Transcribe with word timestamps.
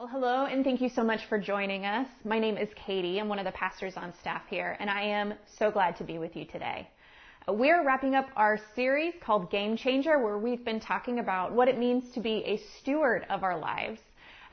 Well, 0.00 0.08
hello, 0.08 0.46
and 0.46 0.64
thank 0.64 0.80
you 0.80 0.88
so 0.88 1.04
much 1.04 1.26
for 1.26 1.36
joining 1.36 1.84
us. 1.84 2.08
My 2.24 2.38
name 2.38 2.56
is 2.56 2.70
Katie. 2.74 3.20
I'm 3.20 3.28
one 3.28 3.38
of 3.38 3.44
the 3.44 3.52
pastors 3.52 3.98
on 3.98 4.14
staff 4.18 4.40
here, 4.48 4.74
and 4.80 4.88
I 4.88 5.02
am 5.02 5.34
so 5.58 5.70
glad 5.70 5.94
to 5.96 6.04
be 6.04 6.16
with 6.16 6.34
you 6.36 6.46
today. 6.46 6.88
We're 7.46 7.84
wrapping 7.84 8.14
up 8.14 8.26
our 8.34 8.58
series 8.74 9.12
called 9.20 9.50
Game 9.50 9.76
Changer, 9.76 10.18
where 10.18 10.38
we've 10.38 10.64
been 10.64 10.80
talking 10.80 11.18
about 11.18 11.52
what 11.52 11.68
it 11.68 11.78
means 11.78 12.10
to 12.12 12.20
be 12.20 12.42
a 12.46 12.56
steward 12.78 13.26
of 13.28 13.42
our 13.42 13.58
lives. 13.58 14.00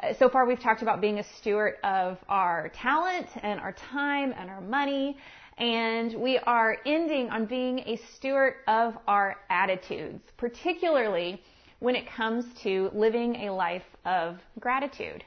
Uh, 0.04 0.14
so 0.20 0.28
far, 0.28 0.46
we've 0.46 0.60
talked 0.60 0.82
about 0.82 1.00
being 1.00 1.20
a 1.20 1.24
steward 1.40 1.76
of 1.82 2.18
our 2.28 2.68
talent 2.76 3.30
and 3.42 3.58
our 3.62 3.72
time 3.72 4.34
and 4.38 4.50
our 4.50 4.60
money, 4.60 5.18
and 5.60 6.14
we 6.16 6.38
are 6.40 6.76
ending 6.86 7.30
on 7.30 7.46
being 7.46 7.80
a 7.86 7.98
steward 8.18 8.56
of 8.68 8.98
our 9.08 9.38
attitudes, 9.50 10.26
particularly 10.36 11.42
when 11.80 11.96
it 11.96 12.06
comes 12.06 12.44
to 12.64 12.92
living 12.94 13.48
a 13.48 13.54
life 13.54 13.86
of 14.04 14.40
gratitude. 14.60 15.24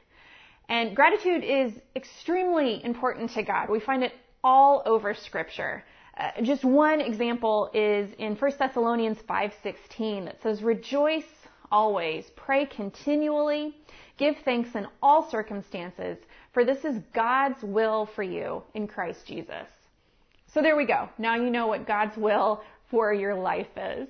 And 0.71 0.95
gratitude 0.95 1.43
is 1.43 1.73
extremely 1.97 2.81
important 2.85 3.31
to 3.31 3.43
God. 3.43 3.69
We 3.69 3.81
find 3.81 4.05
it 4.05 4.13
all 4.41 4.81
over 4.85 5.13
scripture. 5.13 5.83
Uh, 6.17 6.41
just 6.43 6.63
one 6.63 7.01
example 7.01 7.69
is 7.73 8.09
in 8.17 8.37
1 8.37 8.51
Thessalonians 8.57 9.17
5:16 9.23 10.23
that 10.23 10.41
says 10.41 10.63
rejoice 10.63 11.27
always, 11.73 12.29
pray 12.37 12.65
continually, 12.65 13.75
give 14.15 14.37
thanks 14.45 14.73
in 14.75 14.87
all 15.03 15.29
circumstances, 15.29 16.17
for 16.53 16.63
this 16.63 16.85
is 16.85 16.99
God's 17.13 17.61
will 17.63 18.05
for 18.05 18.23
you 18.23 18.63
in 18.73 18.87
Christ 18.87 19.25
Jesus. 19.25 19.67
So 20.53 20.61
there 20.61 20.77
we 20.77 20.85
go. 20.85 21.09
Now 21.17 21.35
you 21.35 21.49
know 21.49 21.67
what 21.67 21.85
God's 21.85 22.15
will 22.15 22.63
for 22.89 23.13
your 23.13 23.35
life 23.35 23.75
is. 23.75 24.07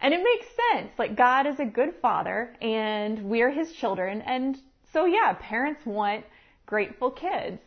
And 0.00 0.12
it 0.12 0.24
makes 0.24 0.46
sense. 0.72 0.90
Like 0.98 1.14
God 1.14 1.46
is 1.46 1.60
a 1.60 1.64
good 1.64 1.94
father 2.02 2.56
and 2.60 3.22
we're 3.22 3.50
his 3.50 3.70
children 3.74 4.22
and 4.22 4.58
so 4.92 5.04
yeah, 5.04 5.34
parents 5.40 5.80
want 5.84 6.24
grateful 6.66 7.10
kids. 7.10 7.60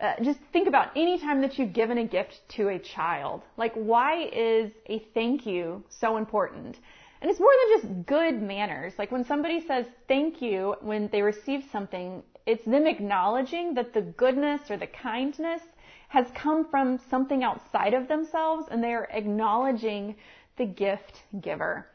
Uh, 0.00 0.14
just 0.22 0.40
think 0.52 0.66
about 0.66 0.90
any 0.96 1.18
time 1.18 1.40
that 1.40 1.58
you've 1.58 1.72
given 1.72 1.98
a 1.98 2.06
gift 2.06 2.40
to 2.48 2.68
a 2.68 2.78
child. 2.78 3.42
Like, 3.56 3.72
why 3.74 4.24
is 4.32 4.72
a 4.86 4.98
thank 5.14 5.46
you 5.46 5.84
so 5.88 6.16
important? 6.16 6.78
And 7.20 7.30
it's 7.30 7.40
more 7.40 7.52
than 7.62 7.80
just 7.80 8.06
good 8.06 8.42
manners. 8.42 8.92
Like 8.98 9.10
when 9.10 9.24
somebody 9.24 9.64
says 9.66 9.86
thank 10.08 10.42
you 10.42 10.74
when 10.80 11.08
they 11.10 11.22
receive 11.22 11.64
something, 11.72 12.22
it's 12.44 12.64
them 12.64 12.86
acknowledging 12.86 13.72
that 13.74 13.94
the 13.94 14.02
goodness 14.02 14.60
or 14.70 14.76
the 14.76 14.88
kindness 14.88 15.62
has 16.08 16.26
come 16.34 16.68
from 16.70 17.00
something 17.08 17.42
outside 17.42 17.94
of 17.94 18.08
themselves 18.08 18.66
and 18.70 18.84
they 18.84 18.92
are 18.92 19.08
acknowledging 19.10 20.16
the 20.58 20.66
gift 20.66 21.22
giver. 21.40 21.86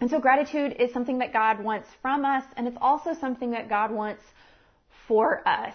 And 0.00 0.08
so 0.08 0.20
gratitude 0.20 0.76
is 0.78 0.92
something 0.92 1.18
that 1.18 1.32
God 1.32 1.62
wants 1.62 1.88
from 2.00 2.24
us, 2.24 2.44
and 2.56 2.68
it's 2.68 2.76
also 2.80 3.14
something 3.14 3.50
that 3.50 3.68
God 3.68 3.90
wants 3.90 4.22
for 5.06 5.46
us. 5.48 5.74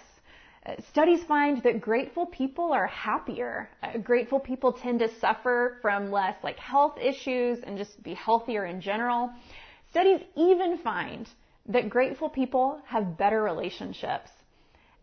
Studies 0.88 1.21
find 1.25 1.61
that 1.63 1.81
grateful 1.81 2.25
people 2.27 2.71
are 2.71 2.88
happier. 2.88 3.69
Uh, 3.81 3.97
grateful 3.97 4.39
people 4.39 4.71
tend 4.71 4.99
to 4.99 5.09
suffer 5.19 5.77
from 5.81 6.09
less 6.09 6.38
like 6.41 6.57
health 6.57 6.97
issues 7.01 7.59
and 7.63 7.77
just 7.77 8.01
be 8.01 8.13
healthier 8.13 8.66
in 8.66 8.79
general. 8.79 9.29
Studies 9.89 10.21
even 10.38 10.77
find 10.77 11.27
that 11.67 11.89
grateful 11.89 12.29
people 12.29 12.79
have 12.85 13.17
better 13.17 13.44
relationships. 13.44 14.31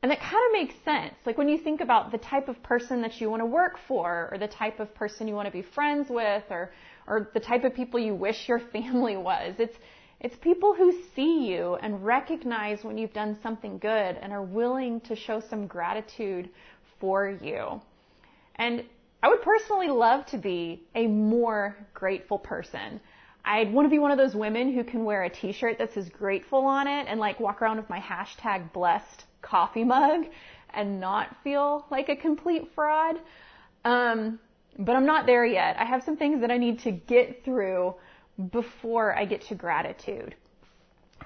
And 0.02 0.10
that 0.10 0.20
kind 0.20 0.42
of 0.46 0.52
makes 0.52 0.74
sense. 0.82 1.14
Like 1.26 1.36
when 1.36 1.50
you 1.50 1.58
think 1.58 1.82
about 1.82 2.10
the 2.10 2.16
type 2.16 2.48
of 2.48 2.62
person 2.62 3.02
that 3.02 3.20
you 3.20 3.28
want 3.28 3.42
to 3.42 3.46
work 3.46 3.78
for, 3.86 4.30
or 4.32 4.38
the 4.38 4.48
type 4.48 4.80
of 4.80 4.94
person 4.94 5.28
you 5.28 5.34
want 5.34 5.44
to 5.46 5.52
be 5.52 5.60
friends 5.60 6.08
with, 6.08 6.44
or, 6.48 6.72
or 7.06 7.30
the 7.34 7.40
type 7.40 7.64
of 7.64 7.74
people 7.74 7.98
you 7.98 8.14
wish 8.14 8.48
your 8.48 8.58
family 8.58 9.16
was. 9.30 9.54
It's, 9.58 9.76
it's 10.20 10.36
people 10.36 10.74
who 10.74 10.92
see 11.14 11.48
you 11.48 11.76
and 11.76 12.04
recognize 12.04 12.84
when 12.84 12.98
you've 12.98 13.12
done 13.12 13.38
something 13.42 13.78
good 13.78 14.16
and 14.20 14.32
are 14.32 14.42
willing 14.42 15.00
to 15.02 15.16
show 15.16 15.40
some 15.40 15.66
gratitude 15.66 16.50
for 17.00 17.30
you. 17.42 17.80
And 18.56 18.84
I 19.22 19.28
would 19.28 19.42
personally 19.42 19.88
love 19.88 20.26
to 20.26 20.38
be 20.38 20.82
a 20.94 21.06
more 21.06 21.76
grateful 21.94 22.38
person. 22.38 23.00
I'd 23.44 23.72
want 23.72 23.86
to 23.86 23.90
be 23.90 23.98
one 23.98 24.10
of 24.10 24.18
those 24.18 24.34
women 24.34 24.72
who 24.74 24.84
can 24.84 25.04
wear 25.04 25.24
a 25.24 25.30
t-shirt 25.30 25.78
that 25.78 25.92
says 25.94 26.08
grateful 26.10 26.64
on 26.66 26.86
it 26.86 27.06
and 27.08 27.18
like 27.18 27.40
walk 27.40 27.62
around 27.62 27.78
with 27.78 27.88
my 27.88 27.98
hashtag 27.98 28.72
blessed 28.72 29.24
coffee 29.42 29.84
mug 29.84 30.26
and 30.74 31.00
not 31.00 31.36
feel 31.42 31.86
like 31.90 32.08
a 32.08 32.16
complete 32.16 32.68
fraud. 32.74 33.16
Um, 33.84 34.38
but 34.80 34.96
I'm 34.96 35.06
not 35.06 35.26
there 35.26 35.44
yet. 35.44 35.76
I 35.78 35.84
have 35.84 36.02
some 36.02 36.16
things 36.16 36.40
that 36.40 36.50
I 36.50 36.56
need 36.56 36.80
to 36.80 36.90
get 36.90 37.44
through 37.44 37.94
before 38.50 39.16
I 39.16 39.26
get 39.26 39.42
to 39.42 39.54
gratitude. 39.54 40.34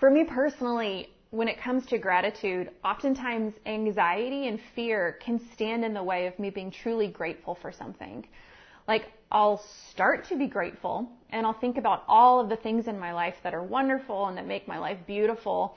For 0.01 0.11
me 0.11 0.25
personally, 0.25 1.11
when 1.31 1.47
it 1.47 1.61
comes 1.61 1.87
to 1.87 1.99
gratitude, 1.99 2.71
oftentimes 2.85 3.55
anxiety 3.65 4.49
and 4.49 4.61
fear 4.75 5.19
can 5.25 5.41
stand 5.53 5.85
in 5.85 5.95
the 5.95 6.03
way 6.03 6.27
of 6.27 6.39
me 6.39 6.51
being 6.51 6.71
truly 6.71 7.07
grateful 7.07 7.55
for 7.55 7.71
something. 7.71 8.27
Like, 8.89 9.13
I'll 9.31 9.65
start 9.91 10.29
to 10.29 10.37
be 10.37 10.47
grateful 10.47 11.09
and 11.31 11.47
I'll 11.47 11.59
think 11.59 11.79
about 11.79 12.05
all 12.09 12.41
of 12.41 12.49
the 12.49 12.57
things 12.57 12.87
in 12.87 12.99
my 12.99 13.13
life 13.13 13.35
that 13.43 13.55
are 13.55 13.63
wonderful 13.63 14.27
and 14.27 14.37
that 14.37 14.47
make 14.47 14.69
my 14.69 14.79
life 14.79 14.99
beautiful. 15.07 15.77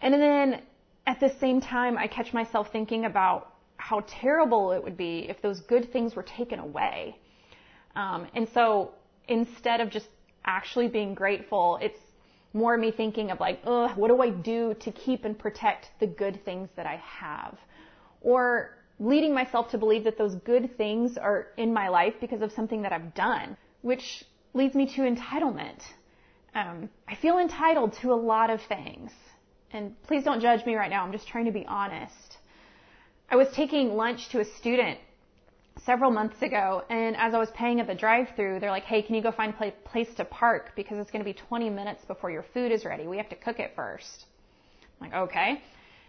And 0.00 0.14
then 0.14 0.62
at 1.06 1.20
the 1.20 1.28
same 1.38 1.60
time, 1.60 1.98
I 1.98 2.06
catch 2.06 2.32
myself 2.32 2.70
thinking 2.72 3.04
about 3.04 3.49
how 3.80 4.04
terrible 4.06 4.72
it 4.72 4.82
would 4.82 4.96
be 4.96 5.26
if 5.28 5.40
those 5.40 5.60
good 5.60 5.90
things 5.92 6.14
were 6.14 6.22
taken 6.22 6.58
away. 6.58 7.16
Um, 7.96 8.26
and 8.34 8.48
so 8.52 8.92
instead 9.28 9.80
of 9.80 9.90
just 9.90 10.08
actually 10.44 10.88
being 10.88 11.14
grateful, 11.14 11.78
it's 11.80 11.98
more 12.52 12.76
me 12.76 12.90
thinking 12.90 13.30
of 13.30 13.40
like, 13.40 13.60
ugh, 13.64 13.96
what 13.96 14.08
do 14.08 14.20
I 14.20 14.30
do 14.30 14.74
to 14.80 14.92
keep 14.92 15.24
and 15.24 15.38
protect 15.38 15.90
the 15.98 16.06
good 16.06 16.44
things 16.44 16.68
that 16.76 16.86
I 16.86 16.96
have? 16.96 17.58
Or 18.20 18.76
leading 18.98 19.32
myself 19.32 19.70
to 19.70 19.78
believe 19.78 20.04
that 20.04 20.18
those 20.18 20.34
good 20.34 20.76
things 20.76 21.16
are 21.16 21.48
in 21.56 21.72
my 21.72 21.88
life 21.88 22.14
because 22.20 22.42
of 22.42 22.52
something 22.52 22.82
that 22.82 22.92
I've 22.92 23.14
done, 23.14 23.56
which 23.80 24.24
leads 24.52 24.74
me 24.74 24.86
to 24.94 25.02
entitlement. 25.02 25.80
Um, 26.54 26.90
I 27.08 27.14
feel 27.14 27.38
entitled 27.38 27.94
to 28.02 28.12
a 28.12 28.20
lot 28.32 28.50
of 28.50 28.60
things. 28.62 29.10
And 29.72 29.94
please 30.02 30.24
don't 30.24 30.40
judge 30.40 30.66
me 30.66 30.74
right 30.74 30.90
now. 30.90 31.04
I'm 31.04 31.12
just 31.12 31.28
trying 31.28 31.46
to 31.46 31.52
be 31.52 31.64
honest. 31.66 32.29
I 33.32 33.36
was 33.36 33.48
taking 33.54 33.94
lunch 33.94 34.28
to 34.30 34.40
a 34.40 34.44
student 34.44 34.98
several 35.84 36.10
months 36.10 36.42
ago, 36.42 36.82
and 36.90 37.16
as 37.16 37.32
I 37.32 37.38
was 37.38 37.48
paying 37.52 37.78
at 37.78 37.86
the 37.86 37.94
drive-through, 37.94 38.58
they're 38.58 38.72
like, 38.72 38.82
"Hey, 38.82 39.02
can 39.02 39.14
you 39.14 39.22
go 39.22 39.30
find 39.30 39.54
a 39.60 39.70
place 39.70 40.12
to 40.14 40.24
park 40.24 40.72
because 40.74 40.98
it's 40.98 41.12
going 41.12 41.24
to 41.24 41.32
be 41.32 41.32
20 41.32 41.70
minutes 41.70 42.04
before 42.04 42.32
your 42.32 42.42
food 42.42 42.72
is 42.72 42.84
ready. 42.84 43.06
We 43.06 43.18
have 43.18 43.28
to 43.28 43.36
cook 43.36 43.60
it 43.60 43.72
first." 43.76 44.26
I'm 45.00 45.10
like, 45.10 45.20
"Okay." 45.28 45.62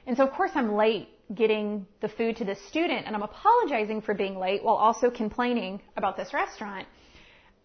And 0.07 0.17
so 0.17 0.23
of 0.23 0.31
course 0.33 0.51
I'm 0.55 0.73
late 0.73 1.09
getting 1.35 1.85
the 1.99 2.09
food 2.09 2.37
to 2.37 2.43
this 2.43 2.59
student, 2.67 3.05
and 3.05 3.15
I'm 3.15 3.21
apologizing 3.21 4.01
for 4.01 4.15
being 4.15 4.39
late 4.39 4.63
while 4.63 4.75
also 4.75 5.11
complaining 5.11 5.79
about 5.97 6.17
this 6.17 6.33
restaurant. 6.33 6.87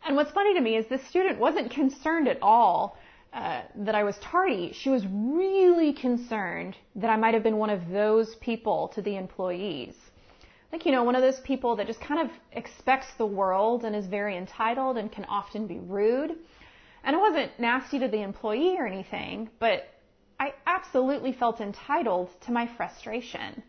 And 0.04 0.16
what's 0.16 0.32
funny 0.32 0.52
to 0.52 0.60
me 0.60 0.76
is 0.76 0.86
this 0.86 1.04
student 1.08 1.38
wasn't 1.38 1.70
concerned 1.70 2.28
at 2.28 2.42
all 2.42 2.98
uh, 3.36 3.60
that 3.74 3.94
I 3.94 4.02
was 4.02 4.16
tardy, 4.22 4.72
she 4.72 4.88
was 4.88 5.04
really 5.12 5.92
concerned 5.92 6.74
that 6.94 7.10
I 7.10 7.16
might 7.16 7.34
have 7.34 7.42
been 7.42 7.58
one 7.58 7.68
of 7.68 7.90
those 7.90 8.34
people 8.36 8.88
to 8.94 9.02
the 9.02 9.16
employees. 9.16 9.94
Like, 10.72 10.86
you 10.86 10.92
know, 10.92 11.04
one 11.04 11.14
of 11.14 11.20
those 11.20 11.38
people 11.40 11.76
that 11.76 11.86
just 11.86 12.00
kind 12.00 12.18
of 12.18 12.30
expects 12.52 13.08
the 13.18 13.26
world 13.26 13.84
and 13.84 13.94
is 13.94 14.06
very 14.06 14.38
entitled 14.38 14.96
and 14.96 15.12
can 15.12 15.26
often 15.26 15.66
be 15.66 15.78
rude. 15.78 16.34
And 17.04 17.14
I 17.14 17.18
wasn't 17.18 17.52
nasty 17.60 17.98
to 17.98 18.08
the 18.08 18.22
employee 18.22 18.76
or 18.78 18.86
anything, 18.86 19.50
but 19.58 19.86
I 20.40 20.54
absolutely 20.66 21.32
felt 21.32 21.60
entitled 21.60 22.30
to 22.46 22.52
my 22.52 22.66
frustration. 22.66 23.62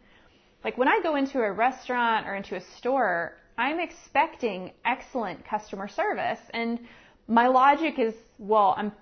Like 0.64 0.78
when 0.78 0.88
I 0.88 1.02
go 1.04 1.18
into 1.18 1.42
a 1.42 1.52
restaurant 1.52 2.26
or 2.26 2.36
into 2.36 2.56
a 2.56 2.62
store, 2.78 3.34
I'm 3.58 3.82
expecting 3.82 4.72
excellent 4.86 5.46
customer 5.46 5.90
service 5.90 6.40
and 6.52 6.80
my 7.28 7.48
logic 7.48 8.00
is, 8.00 8.14
well, 8.40 8.74
I'm 8.78 8.94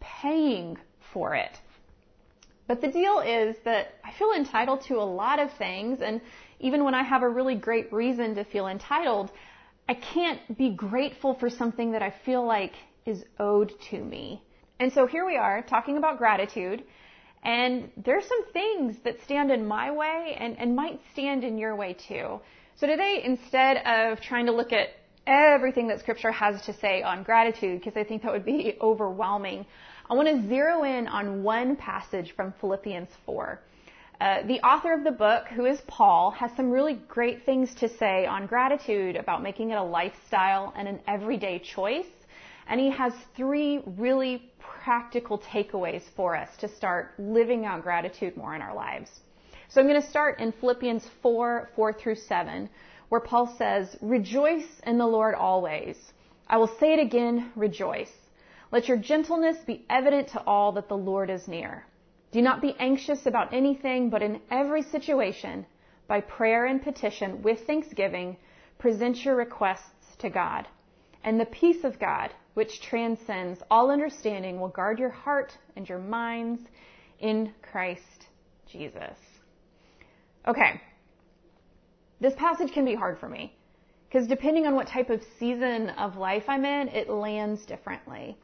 paying 0.00 0.78
for 1.12 1.34
it. 1.34 1.60
But 2.66 2.80
the 2.80 2.88
deal 2.88 3.20
is 3.20 3.56
that 3.64 3.94
I 4.04 4.12
feel 4.12 4.32
entitled 4.32 4.82
to 4.82 4.96
a 4.96 5.04
lot 5.04 5.38
of 5.38 5.52
things, 5.52 6.00
and 6.02 6.20
even 6.58 6.84
when 6.84 6.94
I 6.94 7.02
have 7.02 7.22
a 7.22 7.28
really 7.28 7.54
great 7.54 7.92
reason 7.92 8.34
to 8.34 8.44
feel 8.44 8.66
entitled, 8.66 9.30
I 9.88 9.94
can't 9.94 10.58
be 10.58 10.70
grateful 10.70 11.34
for 11.34 11.48
something 11.48 11.92
that 11.92 12.02
I 12.02 12.10
feel 12.24 12.44
like 12.44 12.74
is 13.04 13.24
owed 13.38 13.72
to 13.90 14.02
me. 14.02 14.42
And 14.80 14.92
so 14.92 15.06
here 15.06 15.24
we 15.24 15.36
are 15.36 15.62
talking 15.62 15.96
about 15.96 16.18
gratitude, 16.18 16.82
and 17.44 17.90
there's 17.96 18.26
some 18.26 18.52
things 18.52 18.96
that 19.04 19.22
stand 19.22 19.52
in 19.52 19.66
my 19.66 19.92
way 19.92 20.36
and, 20.38 20.58
and 20.58 20.74
might 20.74 21.00
stand 21.12 21.44
in 21.44 21.58
your 21.58 21.76
way 21.76 21.94
too. 21.94 22.40
So 22.74 22.86
today, 22.86 23.22
instead 23.24 23.76
of 23.86 24.20
trying 24.20 24.46
to 24.46 24.52
look 24.52 24.72
at 24.72 24.88
everything 25.26 25.88
that 25.88 26.00
scripture 26.00 26.30
has 26.30 26.62
to 26.62 26.72
say 26.72 27.02
on 27.02 27.22
gratitude, 27.22 27.80
because 27.80 27.96
I 27.96 28.04
think 28.04 28.22
that 28.22 28.32
would 28.32 28.44
be 28.44 28.76
overwhelming, 28.80 29.66
I 30.08 30.14
want 30.14 30.28
to 30.28 30.48
zero 30.48 30.84
in 30.84 31.08
on 31.08 31.42
one 31.42 31.76
passage 31.76 32.32
from 32.36 32.54
Philippians 32.60 33.08
4. 33.26 33.60
Uh, 34.18 34.42
the 34.46 34.60
author 34.60 34.94
of 34.94 35.04
the 35.04 35.10
book, 35.10 35.46
who 35.48 35.66
is 35.66 35.80
Paul, 35.88 36.30
has 36.30 36.50
some 36.56 36.70
really 36.70 36.94
great 37.08 37.44
things 37.44 37.74
to 37.74 37.88
say 37.88 38.24
on 38.24 38.46
gratitude 38.46 39.16
about 39.16 39.42
making 39.42 39.70
it 39.70 39.74
a 39.74 39.82
lifestyle 39.82 40.72
and 40.76 40.88
an 40.88 41.00
everyday 41.06 41.58
choice. 41.58 42.06
And 42.68 42.80
he 42.80 42.90
has 42.90 43.12
three 43.36 43.82
really 43.84 44.50
practical 44.58 45.38
takeaways 45.38 46.02
for 46.14 46.34
us 46.34 46.48
to 46.58 46.68
start 46.68 47.12
living 47.18 47.66
out 47.66 47.82
gratitude 47.82 48.36
more 48.36 48.54
in 48.54 48.62
our 48.62 48.74
lives. 48.74 49.10
So 49.68 49.80
I'm 49.80 49.88
going 49.88 50.00
to 50.00 50.08
start 50.08 50.38
in 50.38 50.52
Philippians 50.52 51.10
4, 51.22 51.70
4 51.74 51.92
through 51.92 52.14
7, 52.14 52.70
where 53.08 53.20
Paul 53.20 53.54
says, 53.58 53.96
Rejoice 54.00 54.80
in 54.84 54.98
the 54.98 55.06
Lord 55.06 55.34
always. 55.34 55.96
I 56.48 56.58
will 56.58 56.72
say 56.78 56.92
it 56.92 57.00
again, 57.00 57.52
rejoice. 57.56 58.12
Let 58.72 58.88
your 58.88 58.96
gentleness 58.96 59.58
be 59.66 59.84
evident 59.88 60.28
to 60.28 60.42
all 60.42 60.72
that 60.72 60.88
the 60.88 60.96
Lord 60.96 61.30
is 61.30 61.48
near. 61.48 61.84
Do 62.32 62.42
not 62.42 62.60
be 62.60 62.74
anxious 62.78 63.26
about 63.26 63.52
anything, 63.52 64.10
but 64.10 64.22
in 64.22 64.40
every 64.50 64.82
situation, 64.82 65.66
by 66.08 66.20
prayer 66.20 66.66
and 66.66 66.82
petition, 66.82 67.42
with 67.42 67.66
thanksgiving, 67.66 68.36
present 68.78 69.24
your 69.24 69.36
requests 69.36 70.16
to 70.18 70.30
God. 70.30 70.66
And 71.24 71.40
the 71.40 71.46
peace 71.46 71.84
of 71.84 71.98
God, 71.98 72.30
which 72.54 72.80
transcends 72.80 73.62
all 73.70 73.90
understanding, 73.90 74.60
will 74.60 74.68
guard 74.68 74.98
your 74.98 75.10
heart 75.10 75.56
and 75.76 75.88
your 75.88 75.98
minds 75.98 76.60
in 77.20 77.52
Christ 77.62 78.26
Jesus. 78.66 79.18
Okay. 80.46 80.80
This 82.20 82.34
passage 82.34 82.72
can 82.72 82.84
be 82.84 82.94
hard 82.94 83.18
for 83.18 83.28
me 83.28 83.54
because 84.08 84.26
depending 84.26 84.66
on 84.66 84.74
what 84.74 84.86
type 84.86 85.10
of 85.10 85.22
season 85.38 85.90
of 85.90 86.16
life 86.16 86.44
I'm 86.48 86.64
in, 86.64 86.88
it 86.88 87.10
lands 87.10 87.66
differently. 87.66 88.36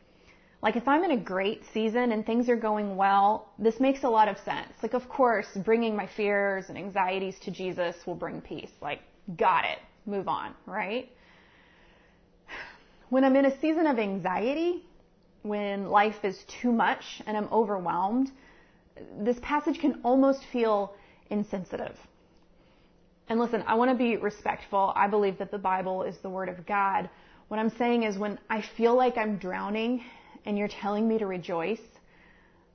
Like 0.62 0.76
if 0.76 0.86
I'm 0.86 1.02
in 1.02 1.12
a 1.12 1.16
great 1.16 1.64
season 1.72 2.12
and 2.12 2.24
things 2.24 2.48
are 2.48 2.56
going 2.56 2.96
well, 2.96 3.48
this 3.58 3.80
makes 3.80 4.04
a 4.04 4.08
lot 4.08 4.28
of 4.28 4.38
sense. 4.38 4.72
Like 4.82 4.94
of 4.94 5.08
course, 5.08 5.46
bringing 5.64 5.96
my 5.96 6.06
fears 6.06 6.66
and 6.69 6.78
anxieties 6.78 7.38
to 7.40 7.50
Jesus 7.50 7.96
will 8.06 8.14
bring 8.14 8.40
peace. 8.40 8.70
Like 8.80 9.00
got 9.36 9.64
it. 9.64 9.78
Move 10.06 10.28
on, 10.28 10.54
right? 10.66 11.10
When 13.08 13.25
I'm 13.25 13.36
in 13.36 13.46
a 13.46 13.60
season 13.60 13.86
of 13.86 13.98
anxiety, 13.98 14.84
when 15.42 15.90
life 15.90 16.25
is 16.25 16.44
too 16.44 16.72
much 16.72 17.22
and 17.26 17.36
I'm 17.36 17.48
overwhelmed, 17.52 18.30
this 19.18 19.38
passage 19.40 19.80
can 19.80 20.00
almost 20.04 20.44
feel 20.52 20.94
insensitive. 21.30 21.96
And 23.32 23.40
listen, 23.40 23.64
I 23.67 23.76
want 23.76 23.90
to 23.90 23.96
be 23.96 24.19
respectful. 24.19 24.93
I 24.94 25.06
believe 25.06 25.38
that 25.38 25.50
the 25.50 25.56
Bible 25.56 26.02
is 26.02 26.19
the 26.19 26.29
Word 26.29 26.50
of 26.50 26.67
God. 26.67 27.08
What 27.49 27.58
I'm 27.58 27.70
saying 27.70 28.02
is 28.02 28.19
when 28.19 28.38
I 28.50 28.61
feel 28.61 28.94
like 28.94 29.17
I'm 29.17 29.38
drowning 29.38 30.05
and 30.44 30.58
you're 30.58 30.69
telling 30.69 31.08
me 31.08 31.17
to 31.17 31.26
rejoice, 31.26 31.81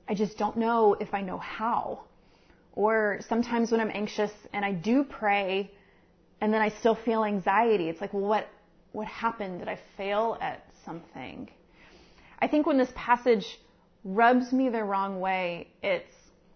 I 0.08 0.14
just 0.14 0.36
don't 0.36 0.56
know 0.56 0.96
if 0.98 1.14
I 1.14 1.20
know 1.20 1.38
how. 1.38 2.00
Or 2.72 3.20
sometimes 3.28 3.70
when 3.70 3.80
I'm 3.80 3.92
anxious 3.94 4.32
and 4.52 4.64
I 4.64 4.72
do 4.72 5.04
pray 5.04 5.70
and 6.40 6.52
then 6.52 6.60
I 6.60 6.70
still 6.70 6.96
feel 6.96 7.22
anxiety, 7.22 7.88
it's 7.88 8.00
like, 8.00 8.12
well, 8.12 8.26
what, 8.26 8.48
what 8.90 9.06
happened? 9.06 9.60
Did 9.60 9.68
I 9.68 9.78
fail 9.96 10.38
at 10.40 10.66
something? 10.84 11.48
I 12.40 12.48
think 12.48 12.66
when 12.66 12.78
this 12.78 12.90
passage 12.96 13.60
rubs 14.02 14.52
me 14.52 14.70
the 14.70 14.82
wrong 14.82 15.20
way, 15.20 15.68
it's 15.84 16.12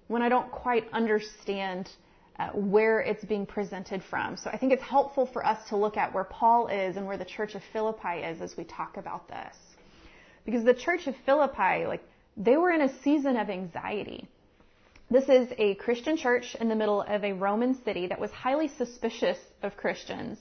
when 0.08 0.22
I 0.22 0.28
don't 0.28 0.50
quite 0.50 0.88
understand 0.93 1.88
uh, 2.38 2.49
where 2.50 3.00
it's 3.00 3.25
being 3.25 3.46
presented 3.46 4.02
from. 4.02 4.37
So 4.37 4.50
I 4.50 4.56
think 4.56 4.73
it's 4.73 4.82
helpful 4.82 5.26
for 5.26 5.44
us 5.44 5.69
to 5.69 5.76
look 5.76 5.96
at 5.96 6.14
where 6.14 6.25
Paul 6.25 6.69
is 6.69 6.96
and 6.96 7.06
where 7.06 7.19
the 7.19 7.25
church 7.25 7.55
of 7.55 7.62
Philippi 7.73 8.19
is 8.25 8.40
as 8.40 8.56
we 8.56 8.64
talk 8.64 8.96
about 8.96 9.29
this. 9.29 9.55
Because 10.44 10.64
the 10.64 10.75
church 10.75 11.06
of 11.06 11.14
Philippi, 11.25 11.87
like, 11.87 12.02
they 12.37 12.56
were 12.56 12.70
in 12.70 12.81
a 12.81 13.02
season 13.02 13.37
of 13.37 13.50
anxiety. 13.50 14.26
This 15.11 15.29
is 15.29 15.49
a 15.58 15.75
Christian 15.75 16.17
church 16.17 16.56
in 16.58 16.69
the 16.69 16.75
middle 16.75 17.02
of 17.02 17.23
a 17.23 17.32
Roman 17.32 17.75
city 17.84 18.06
that 18.06 18.19
was 18.19 18.31
highly 18.31 18.69
suspicious 18.69 19.38
of 19.62 19.76
Christians. 19.76 20.38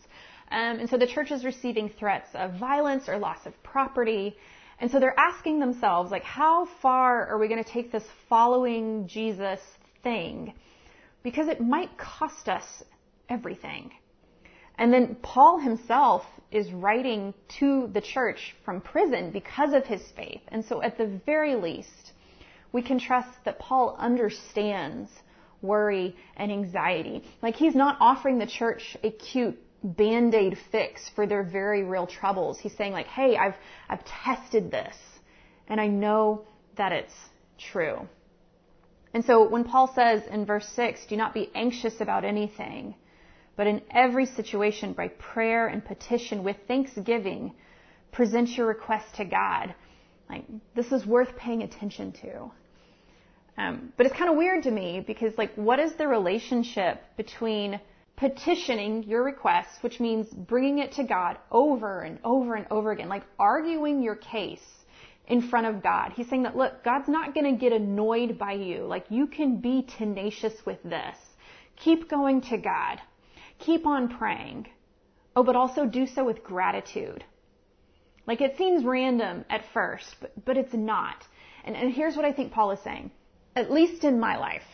Um, 0.50 0.80
and 0.80 0.90
so 0.90 0.98
the 0.98 1.08
church 1.08 1.32
is 1.32 1.44
receiving 1.44 1.90
threats 1.90 2.30
of 2.34 2.54
violence 2.54 3.10
or 3.10 3.18
loss 3.18 3.46
of 3.46 3.54
property. 3.64 4.38
And 4.80 4.90
so 4.90 5.00
they're 5.00 5.20
asking 5.20 5.60
themselves, 5.60 6.10
like, 6.10 6.24
how 6.24 6.70
far 6.82 7.28
are 7.28 7.38
we 7.38 7.50
going 7.50 7.64
to 7.64 7.70
take 7.70 7.92
this 7.92 8.04
following 8.30 9.08
Jesus 9.08 9.60
thing? 10.04 10.54
Because 11.24 11.48
it 11.48 11.62
might 11.62 11.98
cost 11.98 12.50
us 12.50 12.66
everything. 13.30 13.92
And 14.78 14.92
then 14.92 15.16
Paul 15.22 15.60
himself 15.60 16.24
is 16.52 16.72
writing 16.72 17.34
to 17.60 17.90
the 17.94 18.02
church 18.02 18.56
from 18.66 18.82
prison 18.82 19.32
because 19.32 19.74
of 19.74 19.86
his 19.86 20.02
faith. 20.16 20.42
And 20.48 20.66
so 20.66 20.82
at 20.82 20.98
the 20.98 21.20
very 21.26 21.56
least, 21.56 22.14
we 22.72 22.82
can 22.82 23.00
trust 23.00 23.30
that 23.46 23.60
Paul 23.60 23.96
understands 24.00 25.10
worry 25.62 26.16
and 26.36 26.52
anxiety. 26.52 27.24
Like 27.42 27.56
he's 27.56 27.76
not 27.76 27.98
offering 28.00 28.40
the 28.40 28.48
church 28.48 28.98
a 29.04 29.12
cute 29.12 29.60
band-aid 29.84 30.58
fix 30.72 31.10
for 31.16 31.26
their 31.28 31.44
very 31.44 31.84
real 31.84 32.08
troubles. 32.08 32.60
He's 32.60 32.76
saying 32.76 32.94
like, 32.94 33.08
hey, 33.08 33.38
I've, 33.38 33.56
I've 33.90 34.04
tested 34.06 34.72
this 34.72 34.96
and 35.68 35.80
I 35.80 35.88
know 35.88 36.46
that 36.78 36.92
it's 36.92 37.14
true. 37.58 38.08
And 39.14 39.26
so 39.26 39.48
when 39.48 39.64
Paul 39.64 39.92
says 39.94 40.24
in 40.30 40.46
verse 40.46 40.68
6, 40.76 41.06
do 41.08 41.18
not 41.18 41.34
be 41.34 41.50
anxious 41.54 42.00
about 42.00 42.24
anything, 42.24 42.96
but 43.58 43.68
in 43.68 43.82
every 43.92 44.26
situation 44.26 44.94
by 44.94 45.10
prayer 45.10 45.68
and 45.68 45.84
petition 45.84 46.44
with 46.44 46.56
thanksgiving, 46.68 47.54
present 48.12 48.50
your 48.50 48.68
request 48.68 49.16
to 49.16 49.26
God. 49.26 49.76
Like, 50.30 50.46
this 50.76 50.92
is 50.94 51.06
worth 51.06 51.36
paying 51.36 51.64
attention 51.64 52.14
to. 52.14 52.52
Um, 53.58 53.92
but 53.98 54.06
it's 54.06 54.16
kind 54.16 54.30
of 54.32 54.38
weird 54.38 54.64
to 54.64 54.72
me 54.72 55.04
because 55.06 55.38
like, 55.38 55.54
what 55.56 55.80
is 55.80 55.94
the 55.96 56.08
relationship 56.08 57.02
between 57.18 57.80
petitioning 58.16 59.04
your 59.04 59.24
requests, 59.24 59.82
which 59.82 60.00
means 60.00 60.28
bringing 60.28 60.80
it 60.80 60.94
to 60.94 61.04
God 61.04 61.38
over 61.52 62.02
and 62.02 62.20
over 62.24 62.56
and 62.56 62.66
over 62.72 62.92
again, 62.92 63.10
like 63.10 63.24
arguing 63.38 64.02
your 64.02 64.16
case 64.16 64.62
in 65.32 65.42
front 65.42 65.66
of 65.66 65.82
God. 65.82 66.12
He's 66.14 66.28
saying 66.30 66.44
that, 66.44 66.58
look, 66.58 66.84
God's 66.84 67.08
not 67.08 67.34
going 67.34 67.46
to 67.46 67.58
get 67.58 67.72
annoyed 67.72 68.38
by 68.38 68.52
you. 68.52 68.84
Like, 68.84 69.06
you 69.10 69.28
can 69.28 69.62
be 69.62 69.88
tenacious 69.98 70.54
with 70.66 70.84
this. 70.84 71.16
Keep 71.78 72.10
going 72.10 72.42
to 72.42 72.58
God. 72.58 73.00
Keep 73.58 73.88
on 73.88 74.10
praying. 74.10 74.68
Oh, 75.34 75.44
but 75.44 75.56
also 75.56 75.86
do 75.86 76.06
so 76.06 76.26
with 76.26 76.44
gratitude. 76.44 77.24
Like, 78.28 78.42
it 78.42 78.58
seems 78.58 78.84
random 78.84 79.46
at 79.50 79.64
first, 79.74 80.18
but, 80.20 80.34
but 80.44 80.58
it's 80.58 80.74
not. 80.74 81.26
And, 81.64 81.78
and 81.78 81.94
here's 81.94 82.18
what 82.18 82.26
I 82.26 82.34
think 82.34 82.52
Paul 82.52 82.72
is 82.72 82.80
saying. 82.84 83.10
At 83.56 83.72
least 83.72 84.04
in 84.04 84.20
my 84.20 84.38
life, 84.38 84.68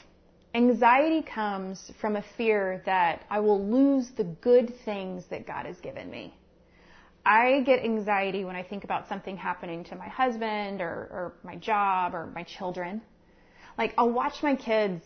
Anxiety 0.56 1.22
comes 1.22 1.92
from 2.02 2.16
a 2.16 2.26
fear 2.36 2.82
that 2.88 3.26
I 3.30 3.42
will 3.42 3.64
lose 3.64 4.10
the 4.18 4.24
good 4.24 4.74
things 4.86 5.24
that 5.30 5.46
God 5.46 5.68
has 5.68 5.80
given 5.82 6.10
me. 6.10 6.34
I 7.28 7.60
get 7.66 7.84
anxiety 7.84 8.46
when 8.46 8.56
I 8.56 8.64
think 8.64 8.86
about 8.86 9.10
something 9.10 9.36
happening 9.36 9.84
to 9.86 9.98
my 9.98 10.08
husband 10.08 10.82
or, 10.82 11.10
or 11.12 11.34
my 11.44 11.58
job 11.58 12.16
or 12.16 12.28
my 12.28 12.44
children. 12.44 13.02
Like 13.78 13.94
I'll 13.98 14.14
watch 14.14 14.42
my 14.42 14.56
kids 14.56 15.04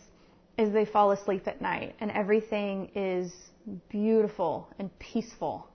as 0.56 0.72
they 0.72 0.84
fall 0.84 1.10
asleep 1.10 1.48
at 1.48 1.60
night 1.60 1.96
and 1.98 2.12
everything 2.12 2.92
is 2.94 3.32
beautiful 3.88 4.68
and 4.78 4.96
peaceful. 5.00 5.68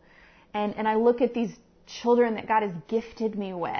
And, 0.53 0.73
and 0.77 0.87
I 0.87 0.95
look 0.95 1.19
at 1.21 1.33
these 1.33 1.53
children 1.85 2.35
that 2.35 2.47
God 2.47 2.63
has 2.63 2.71
gifted 2.87 3.37
me 3.37 3.53
with 3.53 3.73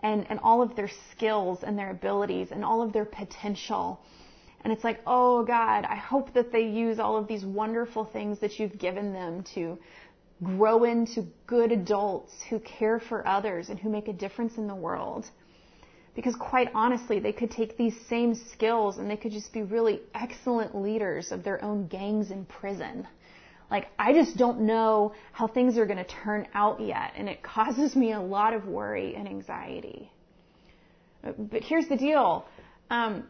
and, 0.00 0.26
and 0.28 0.38
all 0.40 0.60
of 0.60 0.76
their 0.76 0.90
skills 1.10 1.60
and 1.62 1.78
their 1.78 1.90
abilities 1.90 2.48
and 2.50 2.62
all 2.66 2.82
of 2.82 2.92
their 2.92 3.06
potential. 3.06 3.98
And 4.62 4.74
it's 4.74 4.84
like, 4.84 5.00
oh 5.06 5.42
God, 5.42 5.86
I 5.86 5.96
hope 5.96 6.34
that 6.34 6.52
they 6.52 6.66
use 6.66 6.98
all 6.98 7.16
of 7.16 7.28
these 7.28 7.46
wonderful 7.46 8.04
things 8.04 8.40
that 8.40 8.58
you've 8.58 8.76
given 8.76 9.14
them 9.14 9.42
to 9.54 9.78
grow 10.42 10.84
into 10.84 11.26
good 11.46 11.72
adults 11.72 12.32
who 12.50 12.58
care 12.60 12.98
for 12.98 13.26
others 13.26 13.68
and 13.68 13.78
who 13.78 13.88
make 13.88 14.08
a 14.08 14.12
difference 14.12 14.56
in 14.56 14.66
the 14.66 14.74
world. 14.74 15.26
Because 16.14 16.34
quite 16.36 16.68
honestly, 16.74 17.18
they 17.18 17.32
could 17.32 17.50
take 17.50 17.76
these 17.76 17.94
same 18.08 18.34
skills 18.52 18.98
and 18.98 19.10
they 19.10 19.16
could 19.16 19.32
just 19.32 19.52
be 19.52 19.62
really 19.62 20.00
excellent 20.14 20.74
leaders 20.74 21.32
of 21.32 21.42
their 21.42 21.62
own 21.64 21.86
gangs 21.88 22.30
in 22.30 22.44
prison. 22.44 23.06
Like, 23.70 23.88
I 23.98 24.12
just 24.12 24.36
don't 24.36 24.60
know 24.60 25.14
how 25.32 25.46
things 25.46 25.78
are 25.78 25.86
going 25.86 25.98
to 25.98 26.04
turn 26.04 26.46
out 26.54 26.80
yet, 26.80 27.12
and 27.16 27.28
it 27.28 27.42
causes 27.54 27.96
me 27.96 28.12
a 28.12 28.20
lot 28.20 28.54
of 28.54 28.66
worry 28.66 29.14
and 29.14 29.26
anxiety. 29.26 30.10
But 31.22 31.62
here's 31.62 31.88
the 31.88 31.96
deal. 31.96 32.46
Um, 32.90 33.24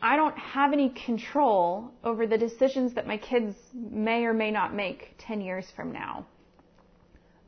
I 0.00 0.16
don't 0.16 0.36
have 0.38 0.72
any 0.72 0.90
control 0.90 1.90
over 2.02 2.26
the 2.26 2.38
decisions 2.38 2.94
that 2.94 3.06
my 3.06 3.16
kids 3.16 3.56
may 3.74 4.24
or 4.24 4.32
may 4.32 4.50
not 4.50 4.74
make 4.74 5.14
10 5.18 5.40
years 5.40 5.66
from 5.76 5.92
now. 5.92 6.26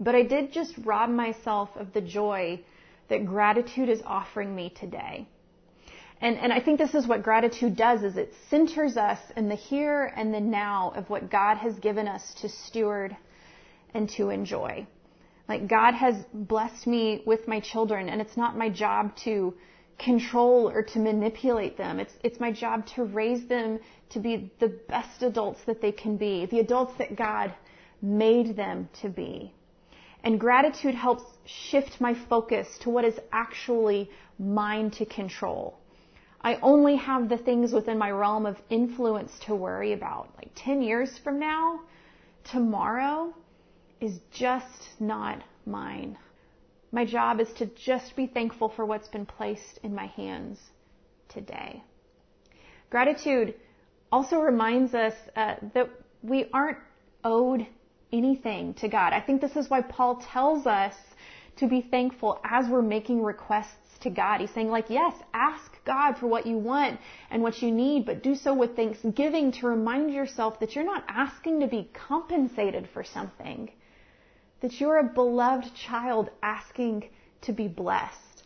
But 0.05 0.15
I 0.15 0.23
did 0.23 0.53
just 0.53 0.75
rob 0.85 1.09
myself 1.09 1.71
of 1.77 1.95
the 1.95 2.03
joy 2.03 2.61
that 3.09 3.25
gratitude 3.25 3.89
is 3.89 4.03
offering 4.05 4.55
me 4.55 4.69
today. 4.69 5.27
And, 6.21 6.37
and 6.37 6.53
I 6.53 6.61
think 6.61 6.79
this 6.79 6.95
is 6.95 7.07
what 7.07 7.23
gratitude 7.23 7.75
does 7.75 8.03
is 8.03 8.19
it 8.19 8.35
centers 8.51 8.99
us 8.99 9.19
in 9.35 9.49
the 9.49 9.55
here 9.55 10.13
and 10.15 10.33
the 10.33 10.41
now 10.41 10.93
of 10.95 11.09
what 11.09 11.31
God 11.31 11.57
has 11.57 11.79
given 11.79 12.07
us 12.07 12.35
to 12.43 12.51
steward 12.51 13.17
and 13.95 14.07
to 14.11 14.29
enjoy. 14.29 14.87
Like 15.49 15.69
God 15.69 15.95
has 15.95 16.17
blessed 16.35 16.87
me 16.87 17.23
with 17.25 17.49
my 17.49 17.61
children 17.61 18.11
and 18.11 18.21
it's 18.21 18.37
not 18.37 18.59
my 18.59 18.69
job 18.69 19.17
to 19.25 19.55
control 19.99 20.69
or 20.69 20.83
to 20.83 20.99
manipulate 20.99 21.79
them. 21.79 21.99
It's, 21.99 22.13
it's 22.23 22.41
my 22.41 22.53
job 22.53 22.87
to 22.97 23.05
raise 23.05 23.47
them 23.47 23.81
to 24.11 24.21
be 24.21 24.53
the 24.61 24.69
best 24.69 25.23
adults 25.23 25.61
that 25.65 25.81
they 25.81 25.93
can 25.93 26.19
be, 26.19 26.45
the 26.45 26.61
adults 26.61 26.93
that 26.99 27.17
God 27.17 27.55
made 28.03 28.55
them 28.55 28.91
to 29.01 29.09
be. 29.09 29.55
And 30.25 30.41
gratitude 30.41 30.95
helps 30.95 31.23
shift 31.45 32.01
my 32.01 32.15
focus 32.29 32.67
to 32.81 32.91
what 32.91 33.05
is 33.05 33.21
actually 33.31 34.11
mine 34.39 34.91
to 34.93 35.05
control. 35.05 35.79
I 36.41 36.57
only 36.63 36.97
have 36.97 37.29
the 37.29 37.37
things 37.37 37.73
within 37.73 37.99
my 37.99 38.11
realm 38.11 38.47
of 38.47 38.57
influence 38.71 39.33
to 39.47 39.55
worry 39.55 39.93
about. 39.93 40.31
Like 40.37 40.51
10 40.57 40.81
years 40.81 41.19
from 41.23 41.39
now, 41.39 41.81
tomorrow 42.51 43.35
is 44.01 44.19
just 44.33 44.89
not 44.99 45.43
mine. 45.67 46.17
My 46.91 47.05
job 47.05 47.39
is 47.41 47.53
to 47.59 47.67
just 47.67 48.17
be 48.17 48.27
thankful 48.27 48.71
for 48.71 48.87
what's 48.87 49.09
been 49.09 49.27
placed 49.27 49.79
in 49.83 49.95
my 49.95 50.07
hands 50.07 50.59
today. 51.29 51.83
Gratitude 52.89 53.55
also 54.11 54.37
reminds 54.39 54.95
us 54.95 55.15
uh, 55.37 55.57
that 55.75 55.91
we 56.23 56.47
aren't 56.53 56.79
owed 57.25 57.67
anything 58.17 58.75
to 58.75 58.89
God. 58.89 59.13
I 59.13 59.21
think 59.21 59.41
this 59.41 59.57
is 59.57 59.69
why 59.69 59.83
Paul 59.83 60.23
tells 60.33 60.67
us 60.67 60.95
to 61.57 61.67
be 61.67 61.81
thankful 61.81 62.41
as 62.45 62.69
we're 62.69 62.83
making 62.83 63.23
requests 63.23 63.99
to 64.01 64.11
God. 64.11 64.41
He's 64.41 64.51
saying 64.51 64.71
like, 64.71 64.91
yes, 64.91 65.15
ask 65.33 65.73
God 65.85 66.19
for 66.19 66.27
what 66.27 66.47
you 66.47 66.57
want 66.57 67.01
and 67.31 67.43
what 67.43 67.63
you 67.63 67.71
need, 67.71 68.07
but 68.07 68.23
do 68.23 68.35
so 68.35 68.55
with 68.55 68.77
thanksgiving 68.77 69.53
to 69.53 69.67
remind 69.67 70.13
yourself 70.13 70.61
that 70.61 70.75
you're 70.75 70.85
not 70.85 71.05
asking 71.09 71.61
to 71.61 71.67
be 71.67 71.91
compensated 71.93 72.89
for 72.93 73.05
something, 73.05 73.71
that 74.61 74.81
you're 74.81 74.99
a 74.99 75.05
beloved 75.05 75.75
child 75.75 76.31
asking 76.43 77.09
to 77.43 77.53
be 77.53 77.69
blessed. 77.69 78.45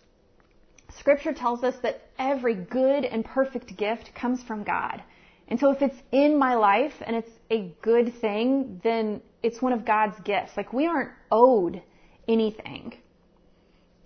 Scripture 0.99 1.33
tells 1.33 1.63
us 1.63 1.75
that 1.83 2.03
every 2.19 2.55
good 2.55 3.05
and 3.05 3.25
perfect 3.25 3.77
gift 3.77 4.15
comes 4.15 4.43
from 4.43 4.65
God. 4.65 5.03
And 5.49 5.59
so 5.59 5.71
if 5.71 5.81
it's 5.81 5.97
in 6.13 6.39
my 6.39 6.55
life 6.55 6.93
and 7.07 7.17
it's 7.17 7.31
a 7.51 7.75
good 7.83 8.15
thing, 8.21 8.81
then 8.85 9.23
it's 9.43 9.63
one 9.63 9.73
of 9.73 9.85
God's 9.85 10.19
gifts. 10.21 10.53
Like 10.57 10.73
we 10.73 10.87
aren't 10.87 11.11
owed 11.31 11.83
anything. 12.29 12.95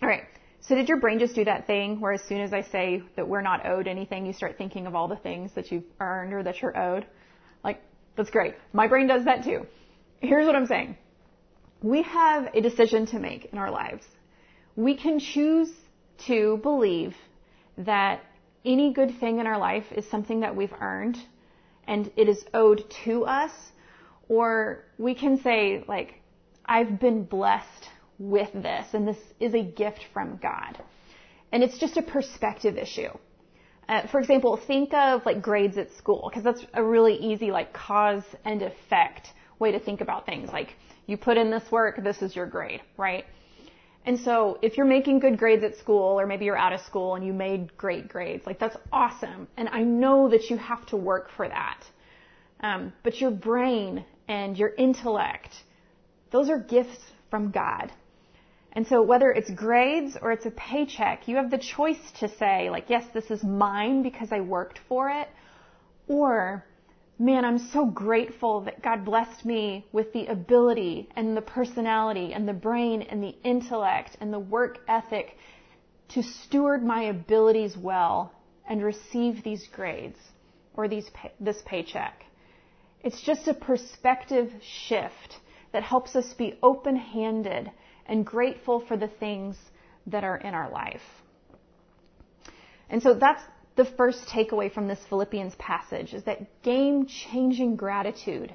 All 0.01 0.09
right. 0.09 0.25
So 0.61 0.77
did 0.77 0.89
your 0.89 1.01
brain 1.01 1.19
just 1.19 1.35
do 1.35 1.45
that 1.45 1.67
thing 1.67 2.01
where 2.01 2.13
as 2.13 2.23
soon 2.29 2.41
as 2.41 2.53
I 2.53 2.63
say 2.63 3.03
that 3.17 3.27
we're 3.27 3.43
not 3.43 3.67
owed 3.67 3.89
anything, 3.89 4.25
you 4.25 4.33
start 4.33 4.57
thinking 4.57 4.87
of 4.87 4.95
all 4.95 5.09
the 5.09 5.17
things 5.17 5.51
that 5.57 5.73
you've 5.73 5.85
earned 5.99 6.33
or 6.33 6.45
that 6.45 6.63
you're 6.63 6.79
owed? 6.79 7.05
Like, 7.65 7.83
that's 8.17 8.31
great. 8.31 8.55
My 8.73 8.87
brain 8.87 9.09
does 9.09 9.25
that 9.25 9.43
too. 9.43 9.67
Here's 10.21 10.47
what 10.47 10.55
I'm 10.55 10.67
saying. 10.67 10.97
We 11.83 12.03
have 12.03 12.55
a 12.55 12.61
decision 12.61 13.07
to 13.07 13.19
make 13.19 13.47
in 13.47 13.59
our 13.59 13.73
lives. 13.73 14.05
We 14.77 14.97
can 14.97 15.19
choose 15.19 15.71
to 16.29 16.59
believe 16.63 17.17
that 17.79 18.21
any 18.65 18.93
good 18.93 19.19
thing 19.19 19.39
in 19.39 19.47
our 19.47 19.59
life 19.59 19.85
is 19.93 20.09
something 20.09 20.41
that 20.41 20.55
we've 20.55 20.73
earned 20.81 21.19
and 21.87 22.11
it 22.17 22.29
is 22.29 22.45
owed 22.55 22.85
to 23.05 23.25
us, 23.25 23.51
or 24.29 24.85
we 24.99 25.15
can 25.15 25.41
say, 25.43 25.85
like, 25.89 26.21
I've 26.65 27.01
been 27.01 27.25
blessed 27.25 27.89
with 28.19 28.53
this 28.53 28.87
and 28.95 29.07
this 29.07 29.19
is 29.41 29.55
a 29.55 29.63
gift 29.63 30.05
from 30.13 30.39
God. 30.41 30.79
And 31.51 31.63
it's 31.63 31.79
just 31.79 31.97
a 31.97 32.03
perspective 32.03 32.77
issue. 32.77 33.11
Uh, 33.89 34.07
for 34.07 34.21
example, 34.21 34.57
think 34.57 34.95
of 34.95 35.27
like 35.27 35.43
grades 35.43 35.77
at 35.77 35.93
school, 35.93 36.31
because 36.31 36.45
that's 36.45 36.65
a 36.75 36.83
really 36.83 37.17
easy 37.17 37.51
like 37.51 37.73
cause 37.73 38.23
and 38.45 38.63
effect 38.63 39.29
way 39.59 39.73
to 39.73 39.81
think 39.81 40.01
about 40.01 40.25
things. 40.25 40.51
Like, 40.53 40.75
you 41.07 41.17
put 41.17 41.37
in 41.37 41.51
this 41.51 41.65
work, 41.71 42.03
this 42.03 42.23
is 42.23 42.35
your 42.37 42.47
grade, 42.47 42.81
right? 42.97 43.25
And 44.05 44.19
so 44.19 44.59
if 44.63 44.77
you're 44.77 44.87
making 44.87 45.21
good 45.21 45.39
grades 45.39 45.63
at 45.63 45.77
school 45.77 46.19
or 46.19 46.27
maybe 46.27 46.45
you're 46.45 46.59
out 46.59 46.73
of 46.73 46.81
school 46.81 47.15
and 47.15 47.25
you 47.25 47.33
made 47.33 47.77
great 47.77 48.09
grades, 48.09 48.45
like 48.47 48.59
that's 48.59 48.77
awesome. 48.93 49.47
And 49.57 49.69
I 49.69 49.83
know 49.83 50.29
that 50.29 50.51
you 50.51 50.57
have 50.57 50.85
to 50.87 50.97
work 50.97 51.31
for 51.37 51.49
that. 51.49 51.85
Um, 52.61 52.93
but 53.05 53.21
your 53.21 53.31
brain 53.31 54.05
and 54.29 54.57
your 54.57 54.75
intellect, 54.75 55.51
those 56.31 56.49
are 56.49 56.59
gifts 56.59 56.99
from 57.31 57.51
God. 57.51 57.93
And 58.73 58.87
so 58.87 59.03
whether 59.03 59.31
it's 59.31 59.51
grades 59.51 60.17
or 60.21 60.33
it's 60.33 60.47
a 60.47 60.51
paycheck, 60.51 61.29
you 61.29 61.37
have 61.37 61.51
the 61.51 61.59
choice 61.59 62.01
to 62.21 62.29
say 62.29 62.71
like, 62.71 62.87
yes, 62.89 63.05
this 63.13 63.31
is 63.31 63.45
mine 63.45 64.03
because 64.03 64.33
I 64.33 64.41
worked 64.41 64.81
for 64.89 65.11
it, 65.11 65.29
or 66.09 66.65
man, 67.23 67.45
I'm 67.45 67.59
so 67.73 67.87
grateful 67.87 68.63
that 68.63 68.83
God 68.83 69.05
blessed 69.05 69.45
me 69.45 69.87
with 69.93 70.13
the 70.13 70.27
ability 70.27 71.09
and 71.15 71.37
the 71.37 71.41
personality 71.41 72.33
and 72.33 72.49
the 72.49 72.53
brain 72.53 73.03
and 73.03 73.23
the 73.23 73.37
intellect 73.45 74.17
and 74.21 74.33
the 74.33 74.41
work 74.41 74.79
ethic 74.89 75.37
to 76.09 76.23
steward 76.23 76.83
my 76.83 77.05
abilities 77.05 77.77
well 77.77 78.33
and 78.69 78.83
receive 78.83 79.45
these 79.45 79.69
grades 79.69 80.19
or 80.75 80.89
these 80.89 81.09
this 81.39 81.63
paycheck. 81.65 82.25
It's 83.05 83.23
just 83.23 83.47
a 83.47 83.55
perspective 83.55 84.51
shift 84.89 85.37
that 85.73 85.85
helps 85.85 86.17
us 86.17 86.35
be 86.35 86.59
open-handed 86.61 87.71
and 88.07 88.27
grateful 88.27 88.81
for 88.81 88.97
the 88.97 89.07
things 89.07 89.57
that 90.09 90.25
are 90.25 90.39
in 90.39 90.55
our 90.55 90.71
life. 90.73 91.01
And 92.91 93.01
so 93.01 93.15
that's 93.15 93.43
the 93.77 93.85
first 93.85 94.27
takeaway 94.27 94.73
from 94.73 94.87
this 94.87 95.01
Philippians 95.09 95.55
passage 95.57 96.13
is 96.15 96.25
that 96.25 96.63
game 96.63 97.07
changing 97.07 97.77
gratitude 97.77 98.55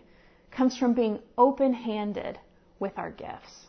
comes 0.52 0.78
from 0.78 0.94
being 0.94 1.20
open 1.38 1.74
handed 1.74 2.40
with 2.80 2.98
our 2.98 3.12
gifts. 3.12 3.68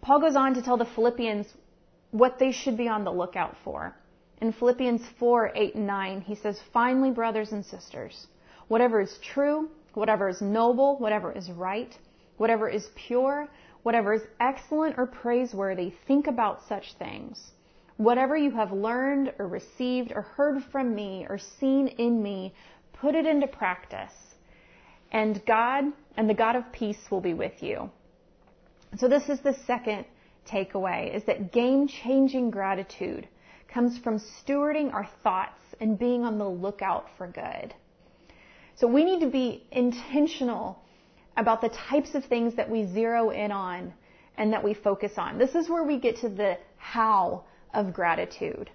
Paul 0.00 0.20
goes 0.20 0.36
on 0.36 0.54
to 0.54 0.62
tell 0.62 0.76
the 0.76 0.84
Philippians 0.84 1.46
what 2.10 2.38
they 2.38 2.52
should 2.52 2.76
be 2.76 2.88
on 2.88 3.04
the 3.04 3.12
lookout 3.12 3.56
for. 3.64 3.94
In 4.40 4.52
Philippians 4.52 5.02
4, 5.18 5.52
8, 5.54 5.74
and 5.74 5.86
9, 5.86 6.20
he 6.22 6.34
says, 6.34 6.60
Finally, 6.72 7.10
brothers 7.10 7.52
and 7.52 7.64
sisters, 7.64 8.28
whatever 8.68 9.00
is 9.00 9.18
true, 9.18 9.68
whatever 9.94 10.28
is 10.28 10.40
noble, 10.40 10.96
whatever 10.98 11.32
is 11.32 11.50
right, 11.50 11.96
whatever 12.36 12.68
is 12.68 12.88
pure, 12.94 13.48
whatever 13.82 14.12
is 14.14 14.22
excellent 14.38 14.96
or 14.96 15.06
praiseworthy, 15.06 15.92
think 16.06 16.26
about 16.26 16.62
such 16.68 16.94
things. 16.98 17.52
Whatever 17.98 18.36
you 18.36 18.52
have 18.52 18.72
learned 18.72 19.34
or 19.38 19.48
received 19.48 20.12
or 20.14 20.22
heard 20.22 20.62
from 20.72 20.94
me 20.94 21.26
or 21.28 21.38
seen 21.38 21.88
in 21.88 22.22
me, 22.22 22.54
put 22.92 23.14
it 23.14 23.26
into 23.26 23.46
practice. 23.46 24.12
And 25.10 25.44
God 25.46 25.84
and 26.16 26.30
the 26.30 26.34
God 26.34 26.56
of 26.56 26.70
peace 26.72 27.10
will 27.10 27.20
be 27.20 27.34
with 27.34 27.62
you. 27.62 27.90
So 28.98 29.08
this 29.08 29.28
is 29.28 29.40
the 29.40 29.54
second 29.66 30.04
takeaway 30.48 31.14
is 31.14 31.24
that 31.24 31.52
game 31.52 31.88
changing 31.88 32.50
gratitude 32.50 33.28
comes 33.66 33.98
from 33.98 34.18
stewarding 34.18 34.92
our 34.94 35.08
thoughts 35.22 35.60
and 35.80 35.98
being 35.98 36.24
on 36.24 36.38
the 36.38 36.48
lookout 36.48 37.06
for 37.18 37.26
good. 37.26 37.74
So 38.76 38.86
we 38.86 39.04
need 39.04 39.20
to 39.20 39.30
be 39.30 39.66
intentional 39.72 40.80
about 41.36 41.60
the 41.60 41.68
types 41.68 42.14
of 42.14 42.24
things 42.24 42.54
that 42.54 42.70
we 42.70 42.86
zero 42.86 43.30
in 43.30 43.50
on 43.50 43.92
and 44.36 44.52
that 44.52 44.62
we 44.62 44.72
focus 44.72 45.12
on. 45.16 45.36
This 45.36 45.54
is 45.54 45.68
where 45.68 45.82
we 45.82 45.98
get 45.98 46.16
to 46.18 46.28
the 46.28 46.58
how 46.76 47.44
of 47.74 47.92
gratitude. 47.92 48.70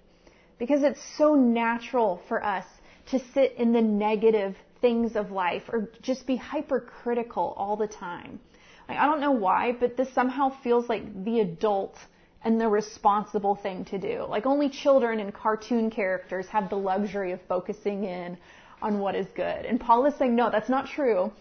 Because 0.60 0.84
it's 0.84 1.02
so 1.18 1.36
natural 1.36 2.22
for 2.28 2.44
us 2.44 2.66
to 3.08 3.20
sit 3.34 3.56
in 3.58 3.74
the 3.74 3.82
negative 3.82 4.56
things 4.82 5.16
of 5.16 5.32
life 5.32 5.64
or 5.70 5.90
just 6.02 6.26
be 6.28 6.36
hypercritical 6.36 7.54
all 7.58 7.76
the 7.76 7.88
time. 7.88 8.40
Like, 8.88 8.98
I 8.98 9.06
don't 9.06 9.22
know 9.22 9.32
why, 9.32 9.72
but 9.80 9.98
this 9.98 10.14
somehow 10.14 10.50
feels 10.62 10.90
like 10.90 11.24
the 11.24 11.40
adult 11.40 11.98
and 12.44 12.60
the 12.60 12.68
responsible 12.68 13.56
thing 13.56 13.86
to 13.86 13.98
do. 13.98 14.26
Like 14.28 14.46
only 14.46 14.70
children 14.70 15.20
and 15.20 15.34
cartoon 15.34 15.90
characters 15.90 16.48
have 16.48 16.70
the 16.70 16.76
luxury 16.76 17.32
of 17.32 17.40
focusing 17.48 18.04
in 18.04 18.38
on 18.82 19.00
what 19.00 19.16
is 19.16 19.28
good. 19.36 19.66
And 19.66 19.80
Paul 19.80 20.06
is 20.06 20.14
saying, 20.16 20.36
no, 20.36 20.50
that's 20.50 20.70
not 20.70 20.88
true. 20.88 21.32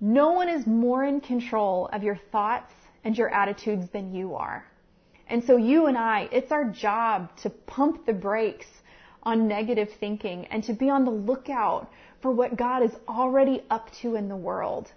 No 0.00 0.32
one 0.32 0.48
is 0.48 0.66
more 0.66 1.04
in 1.04 1.20
control 1.20 1.88
of 1.92 2.02
your 2.02 2.18
thoughts 2.32 2.72
and 3.04 3.16
your 3.16 3.28
attitudes 3.28 3.86
than 3.92 4.14
you 4.14 4.34
are. 4.34 4.64
And 5.28 5.42
so 5.44 5.56
you 5.56 5.86
and 5.86 5.96
I, 5.96 6.28
it's 6.32 6.52
our 6.52 6.64
job 6.64 7.36
to 7.38 7.50
pump 7.50 8.06
the 8.06 8.12
brakes 8.12 8.66
on 9.22 9.48
negative 9.48 9.88
thinking 9.98 10.46
and 10.46 10.62
to 10.64 10.74
be 10.74 10.90
on 10.90 11.04
the 11.04 11.10
lookout 11.10 11.90
for 12.20 12.30
what 12.30 12.56
God 12.56 12.82
is 12.82 12.92
already 13.08 13.62
up 13.70 13.90
to 14.02 14.16
in 14.16 14.28
the 14.28 14.36
world. 14.36 14.92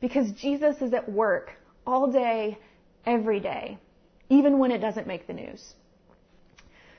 Because 0.00 0.30
Jesus 0.32 0.82
is 0.82 0.92
at 0.92 1.10
work 1.10 1.52
all 1.86 2.10
day, 2.10 2.58
every 3.06 3.40
day, 3.40 3.78
even 4.28 4.58
when 4.58 4.70
it 4.70 4.78
doesn't 4.78 5.06
make 5.06 5.26
the 5.26 5.32
news. 5.32 5.74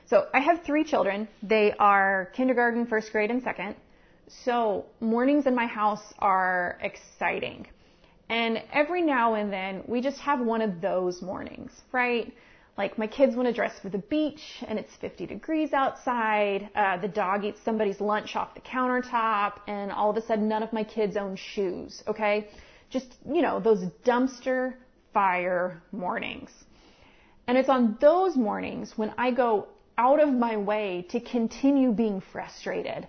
So 0.06 0.26
I 0.34 0.40
have 0.40 0.62
three 0.64 0.84
children. 0.84 1.28
They 1.42 1.72
are 1.78 2.30
kindergarten, 2.34 2.86
first 2.86 3.10
grade, 3.12 3.30
and 3.30 3.42
second. 3.42 3.76
So 4.44 4.86
mornings 5.00 5.46
in 5.46 5.54
my 5.54 5.66
house 5.66 6.02
are 6.18 6.78
exciting. 6.82 7.66
And 8.28 8.62
every 8.72 9.02
now 9.02 9.34
and 9.34 9.52
then 9.52 9.82
we 9.86 10.00
just 10.00 10.18
have 10.18 10.40
one 10.40 10.62
of 10.62 10.80
those 10.80 11.20
mornings, 11.22 11.72
right? 11.92 12.32
Like 12.76 12.98
my 12.98 13.06
kids 13.06 13.36
want 13.36 13.46
to 13.46 13.54
dress 13.54 13.78
for 13.78 13.88
the 13.88 13.98
beach 13.98 14.62
and 14.66 14.78
it's 14.78 14.94
50 14.96 15.26
degrees 15.26 15.72
outside. 15.72 16.68
Uh, 16.74 16.96
the 16.96 17.08
dog 17.08 17.44
eats 17.44 17.60
somebody's 17.64 18.00
lunch 18.00 18.34
off 18.34 18.54
the 18.54 18.60
countertop 18.60 19.60
and 19.68 19.92
all 19.92 20.10
of 20.10 20.16
a 20.16 20.22
sudden 20.22 20.48
none 20.48 20.62
of 20.62 20.72
my 20.72 20.82
kids 20.82 21.16
own 21.16 21.36
shoes. 21.36 22.02
Okay. 22.08 22.48
Just, 22.90 23.14
you 23.24 23.42
know, 23.42 23.60
those 23.60 23.84
dumpster 24.04 24.74
fire 25.12 25.82
mornings. 25.92 26.50
And 27.46 27.56
it's 27.56 27.68
on 27.68 27.96
those 28.00 28.36
mornings 28.36 28.92
when 28.96 29.14
I 29.16 29.30
go 29.30 29.68
out 29.96 30.20
of 30.20 30.32
my 30.32 30.56
way 30.56 31.06
to 31.10 31.20
continue 31.20 31.92
being 31.92 32.20
frustrated. 32.32 33.06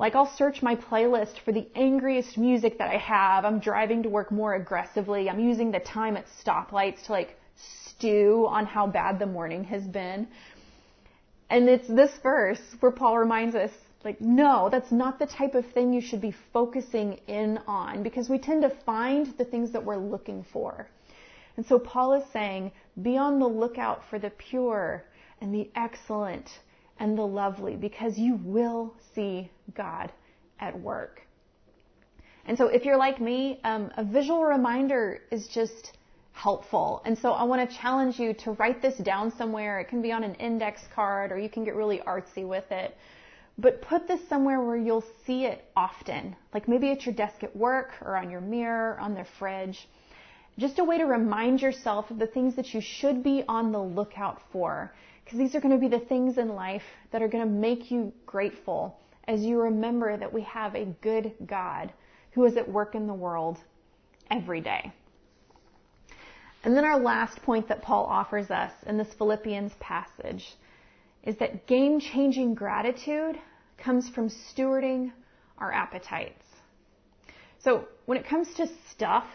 Like 0.00 0.16
I'll 0.16 0.34
search 0.36 0.60
my 0.60 0.74
playlist 0.74 1.38
for 1.44 1.52
the 1.52 1.68
angriest 1.76 2.36
music 2.36 2.78
that 2.78 2.90
I 2.90 2.96
have. 2.96 3.44
I'm 3.44 3.60
driving 3.60 4.02
to 4.02 4.08
work 4.08 4.32
more 4.32 4.54
aggressively. 4.54 5.30
I'm 5.30 5.38
using 5.38 5.70
the 5.70 5.78
time 5.78 6.16
at 6.16 6.26
stoplights 6.44 7.04
to 7.06 7.12
like 7.12 7.38
stew 7.96 8.46
on 8.48 8.66
how 8.66 8.86
bad 8.86 9.18
the 9.18 9.26
morning 9.26 9.64
has 9.64 9.82
been. 9.82 10.26
And 11.50 11.68
it's 11.68 11.88
this 11.88 12.10
verse 12.22 12.60
where 12.80 12.92
Paul 12.92 13.18
reminds 13.18 13.54
us, 13.54 13.70
like, 14.04 14.20
no, 14.20 14.68
that's 14.70 14.92
not 14.92 15.18
the 15.18 15.26
type 15.26 15.54
of 15.54 15.64
thing 15.72 15.92
you 15.92 16.00
should 16.00 16.20
be 16.20 16.34
focusing 16.52 17.20
in 17.26 17.58
on 17.66 18.02
because 18.02 18.28
we 18.28 18.38
tend 18.38 18.62
to 18.62 18.70
find 18.84 19.26
the 19.38 19.44
things 19.44 19.72
that 19.72 19.84
we're 19.84 19.96
looking 19.96 20.44
for. 20.52 20.88
And 21.56 21.64
so 21.64 21.78
Paul 21.78 22.14
is 22.14 22.24
saying, 22.32 22.72
be 23.00 23.16
on 23.16 23.38
the 23.38 23.46
lookout 23.46 24.02
for 24.10 24.18
the 24.18 24.30
pure 24.30 25.04
and 25.40 25.54
the 25.54 25.70
excellent 25.74 26.48
and 26.98 27.16
the 27.16 27.26
lovely 27.26 27.76
because 27.76 28.18
you 28.18 28.38
will 28.42 28.94
see 29.14 29.50
God 29.74 30.12
at 30.60 30.78
work. 30.78 31.22
And 32.46 32.58
so 32.58 32.66
if 32.66 32.84
you're 32.84 32.98
like 32.98 33.20
me, 33.20 33.60
um, 33.64 33.90
a 33.96 34.04
visual 34.04 34.44
reminder 34.44 35.20
is 35.30 35.48
just 35.48 35.96
helpful. 36.34 37.00
And 37.06 37.16
so 37.16 37.32
I 37.32 37.44
want 37.44 37.68
to 37.68 37.76
challenge 37.76 38.18
you 38.18 38.34
to 38.34 38.50
write 38.52 38.82
this 38.82 38.98
down 38.98 39.32
somewhere. 39.36 39.80
It 39.80 39.88
can 39.88 40.02
be 40.02 40.12
on 40.12 40.24
an 40.24 40.34
index 40.34 40.82
card 40.94 41.32
or 41.32 41.38
you 41.38 41.48
can 41.48 41.64
get 41.64 41.74
really 41.74 42.00
artsy 42.00 42.46
with 42.46 42.70
it. 42.70 42.96
But 43.56 43.80
put 43.80 44.08
this 44.08 44.20
somewhere 44.28 44.60
where 44.60 44.76
you'll 44.76 45.04
see 45.24 45.46
it 45.46 45.64
often. 45.76 46.34
Like 46.52 46.66
maybe 46.66 46.90
at 46.90 47.06
your 47.06 47.14
desk 47.14 47.44
at 47.44 47.54
work 47.56 47.92
or 48.02 48.16
on 48.16 48.30
your 48.30 48.40
mirror, 48.40 48.98
on 49.00 49.14
the 49.14 49.24
fridge. 49.38 49.88
Just 50.58 50.80
a 50.80 50.84
way 50.84 50.98
to 50.98 51.04
remind 51.04 51.62
yourself 51.62 52.10
of 52.10 52.18
the 52.18 52.26
things 52.26 52.56
that 52.56 52.74
you 52.74 52.80
should 52.80 53.22
be 53.22 53.44
on 53.48 53.70
the 53.70 53.82
lookout 53.82 54.40
for. 54.50 54.92
Because 55.24 55.38
these 55.38 55.54
are 55.54 55.60
going 55.60 55.74
to 55.74 55.80
be 55.80 55.88
the 55.88 56.04
things 56.04 56.36
in 56.36 56.48
life 56.48 56.82
that 57.12 57.22
are 57.22 57.28
going 57.28 57.44
to 57.44 57.50
make 57.50 57.92
you 57.92 58.12
grateful 58.26 58.98
as 59.28 59.40
you 59.40 59.60
remember 59.60 60.16
that 60.16 60.32
we 60.32 60.42
have 60.42 60.74
a 60.74 60.84
good 61.00 61.32
God 61.46 61.92
who 62.32 62.44
is 62.44 62.56
at 62.56 62.68
work 62.68 62.96
in 62.96 63.06
the 63.06 63.14
world 63.14 63.58
every 64.30 64.60
day. 64.60 64.92
And 66.64 66.74
then 66.74 66.84
our 66.86 66.98
last 66.98 67.42
point 67.42 67.68
that 67.68 67.82
Paul 67.82 68.06
offers 68.06 68.50
us 68.50 68.72
in 68.86 68.96
this 68.96 69.12
Philippians 69.18 69.74
passage 69.80 70.56
is 71.22 71.36
that 71.36 71.66
game 71.66 72.00
changing 72.00 72.54
gratitude 72.54 73.38
comes 73.76 74.08
from 74.08 74.30
stewarding 74.30 75.12
our 75.58 75.70
appetites. 75.70 76.42
So 77.58 77.86
when 78.06 78.16
it 78.16 78.26
comes 78.26 78.54
to 78.54 78.66
stuff 78.90 79.26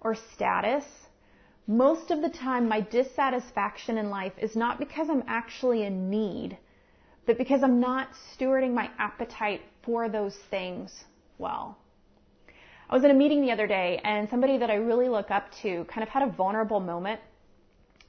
or 0.00 0.14
status, 0.14 0.84
most 1.66 2.10
of 2.10 2.22
the 2.22 2.30
time 2.30 2.68
my 2.68 2.80
dissatisfaction 2.80 3.98
in 3.98 4.08
life 4.08 4.32
is 4.38 4.56
not 4.56 4.78
because 4.78 5.10
I'm 5.10 5.24
actually 5.26 5.84
in 5.84 6.08
need, 6.08 6.56
but 7.26 7.36
because 7.36 7.62
I'm 7.62 7.80
not 7.80 8.08
stewarding 8.34 8.72
my 8.72 8.90
appetite 8.98 9.60
for 9.82 10.08
those 10.08 10.36
things 10.50 11.04
well. 11.38 11.76
I 12.92 12.94
was 12.94 13.04
in 13.04 13.10
a 13.10 13.14
meeting 13.14 13.40
the 13.40 13.50
other 13.52 13.66
day 13.66 14.02
and 14.04 14.28
somebody 14.28 14.58
that 14.58 14.68
I 14.68 14.74
really 14.74 15.08
look 15.08 15.30
up 15.30 15.46
to 15.62 15.86
kind 15.86 16.02
of 16.02 16.10
had 16.10 16.24
a 16.24 16.30
vulnerable 16.30 16.78
moment 16.78 17.20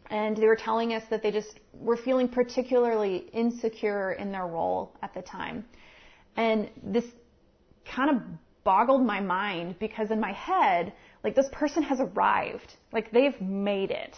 and 0.09 0.35
they 0.35 0.45
were 0.45 0.57
telling 0.57 0.93
us 0.93 1.03
that 1.09 1.23
they 1.23 1.31
just 1.31 1.61
were 1.73 1.95
feeling 1.95 2.27
particularly 2.27 3.29
insecure 3.31 4.11
in 4.11 4.33
their 4.33 4.45
role 4.45 4.93
at 5.01 5.13
the 5.13 5.21
time. 5.21 5.63
And 6.35 6.69
this 6.83 7.05
kind 7.85 8.09
of 8.09 8.23
boggled 8.65 9.05
my 9.05 9.21
mind 9.21 9.79
because 9.79 10.11
in 10.11 10.19
my 10.19 10.33
head, 10.33 10.91
like 11.23 11.33
this 11.33 11.47
person 11.53 11.81
has 11.83 12.01
arrived. 12.01 12.75
Like 12.91 13.09
they've 13.09 13.39
made 13.39 13.89
it. 13.89 14.17